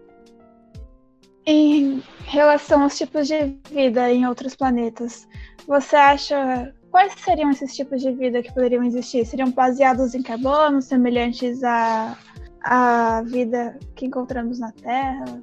Em 1.45 2.03
relação 2.25 2.83
aos 2.83 2.97
tipos 2.97 3.27
de 3.27 3.57
vida 3.71 4.11
em 4.11 4.27
outros 4.27 4.55
planetas, 4.55 5.29
você 5.67 5.97
acha 5.97 6.73
Quais 6.91 7.13
seriam 7.21 7.51
esses 7.51 7.77
tipos 7.77 8.03
de 8.03 8.11
vida 8.11 8.43
que 8.43 8.53
poderiam 8.53 8.83
existir? 8.83 9.25
Seriam 9.25 9.53
baseados 9.53 10.13
em 10.13 10.23
carbono, 10.23 10.83
semelhantes 10.83 11.63
à, 11.63 12.19
à 12.65 13.23
vida 13.23 13.79
que 13.95 14.07
encontramos 14.07 14.59
na 14.59 14.73
Terra? 14.73 15.41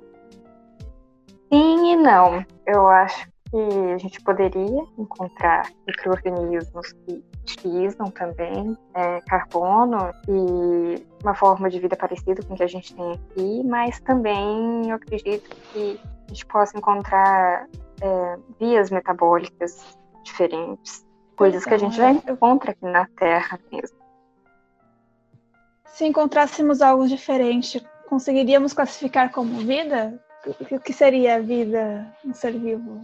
Sim 1.49 1.93
e 1.93 1.95
não. 1.95 2.45
Eu 2.65 2.85
acho 2.89 3.29
que 3.49 3.93
a 3.93 3.97
gente 3.97 4.21
poderia 4.21 4.83
encontrar 4.97 5.69
micro-organismos 5.87 6.91
que 6.91 7.23
utilizam 7.41 8.11
também 8.11 8.77
é, 8.93 9.21
carbono 9.21 10.13
e 10.27 11.05
uma 11.23 11.33
forma 11.33 11.69
de 11.69 11.79
vida 11.79 11.95
parecida 11.95 12.43
com 12.43 12.53
o 12.53 12.57
que 12.57 12.63
a 12.63 12.67
gente 12.67 12.95
tem 12.95 13.11
aqui, 13.13 13.63
mas 13.63 13.99
também 14.01 14.89
eu 14.89 14.95
acredito 14.95 15.49
que 15.71 15.99
a 16.25 16.29
gente 16.29 16.45
possa 16.45 16.77
encontrar 16.77 17.67
é, 18.01 18.37
vias 18.59 18.89
metabólicas 18.91 19.97
diferentes 20.23 21.05
coisas 21.35 21.63
que 21.63 21.73
a 21.73 21.77
gente 21.77 21.95
já 21.95 22.11
encontra 22.11 22.71
aqui 22.71 22.85
na 22.85 23.05
Terra 23.17 23.59
mesmo. 23.71 23.97
Se 25.85 26.05
encontrássemos 26.05 26.81
algo 26.81 27.07
diferente, 27.07 27.83
conseguiríamos 28.07 28.73
classificar 28.73 29.31
como 29.31 29.59
vida? 29.59 30.21
O 30.71 30.79
que 30.79 30.93
seria 30.93 31.35
a 31.35 31.39
vida 31.39 32.13
no 32.23 32.33
ser 32.33 32.53
vivo? 32.53 33.01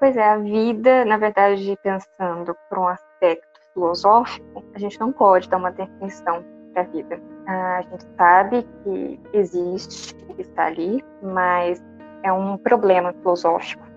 Pois 0.00 0.16
é, 0.16 0.24
a 0.24 0.38
vida, 0.38 1.04
na 1.04 1.18
verdade, 1.18 1.78
pensando 1.82 2.56
por 2.70 2.78
um 2.78 2.88
aspecto 2.88 3.60
filosófico, 3.74 4.64
a 4.74 4.78
gente 4.78 4.98
não 4.98 5.12
pode 5.12 5.46
dar 5.48 5.58
uma 5.58 5.70
definição 5.70 6.42
para 6.72 6.82
a 6.82 6.86
vida. 6.86 7.20
A 7.46 7.82
gente 7.82 8.06
sabe 8.16 8.66
que 8.82 9.20
existe, 9.34 10.14
que 10.14 10.40
está 10.40 10.66
ali, 10.66 11.04
mas 11.22 11.82
é 12.22 12.32
um 12.32 12.56
problema 12.56 13.12
filosófico 13.12 13.90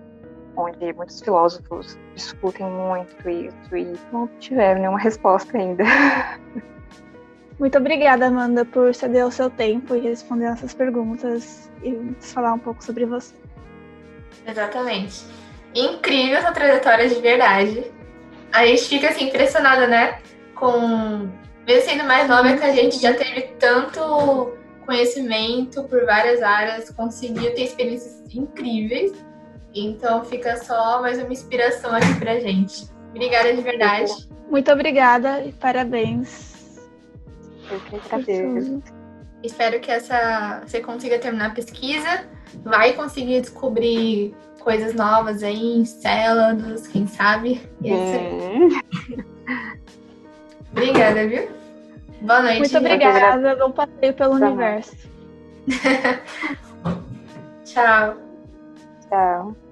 onde 0.56 0.92
muitos 0.92 1.20
filósofos 1.20 1.98
discutem 2.14 2.66
muito 2.66 3.28
isso 3.28 3.76
e 3.76 3.98
não 4.12 4.28
tiveram 4.38 4.80
nenhuma 4.80 4.98
resposta 4.98 5.56
ainda. 5.56 5.84
Muito 7.58 7.78
obrigada, 7.78 8.26
Amanda, 8.26 8.64
por 8.64 8.94
ceder 8.94 9.24
o 9.26 9.30
seu 9.30 9.48
tempo 9.48 9.94
e 9.94 10.00
responder 10.00 10.46
essas 10.46 10.74
perguntas 10.74 11.70
e 11.82 12.14
falar 12.20 12.52
um 12.52 12.58
pouco 12.58 12.84
sobre 12.84 13.06
você. 13.06 13.34
Exatamente. 14.46 15.24
Incrível 15.74 16.38
essa 16.38 16.52
trajetória 16.52 17.08
de 17.08 17.16
verdade. 17.16 17.92
A 18.52 18.66
gente 18.66 18.82
fica 18.84 19.08
assim 19.08 19.28
impressionada, 19.28 19.86
né? 19.86 20.18
Com 20.54 21.28
mesmo 21.66 21.90
sendo 21.90 22.04
mais 22.04 22.28
nova 22.28 22.56
que 22.56 22.64
a 22.64 22.72
gente 22.72 23.00
já 23.00 23.14
teve 23.14 23.42
tanto 23.58 24.52
conhecimento 24.84 25.82
por 25.84 26.04
várias 26.04 26.42
áreas, 26.42 26.90
conseguiu 26.90 27.54
ter 27.54 27.64
experiências 27.64 28.22
incríveis 28.34 29.12
então 29.74 30.24
fica 30.24 30.56
só 30.56 31.02
mais 31.02 31.18
uma 31.18 31.32
inspiração 31.32 31.92
aqui 31.92 32.14
pra 32.20 32.38
gente. 32.38 32.88
Obrigada 33.10 33.52
de 33.52 33.60
verdade. 33.60 34.12
Muito 34.48 34.70
obrigada 34.70 35.44
e 35.44 35.52
parabéns. 35.52 36.78
Eu 37.68 37.80
que 37.80 37.96
agradeço. 37.96 38.82
Espero 39.42 39.80
que 39.80 39.90
essa 39.90 40.62
você 40.64 40.80
consiga 40.80 41.18
terminar 41.18 41.46
a 41.46 41.50
pesquisa, 41.50 42.24
vai 42.62 42.92
conseguir 42.92 43.40
descobrir 43.40 44.34
coisas 44.64 44.94
novas 44.94 45.42
aí 45.42 45.76
em 45.76 45.84
Célados, 45.84 46.86
quem 46.86 47.06
sabe. 47.06 47.60
E 47.82 47.90
é 47.90 47.94
isso 47.94 48.14
aí. 48.16 49.62
obrigada, 50.72 51.28
viu? 51.28 51.48
Boa 52.22 52.42
noite. 52.42 52.60
Muito 52.60 52.78
obrigada. 52.78 53.54
Bom 53.56 53.70
passeio 53.70 54.14
pelo 54.14 54.34
universo. 54.34 54.96
Tchau. 57.64 58.16
Tchau. 59.08 59.63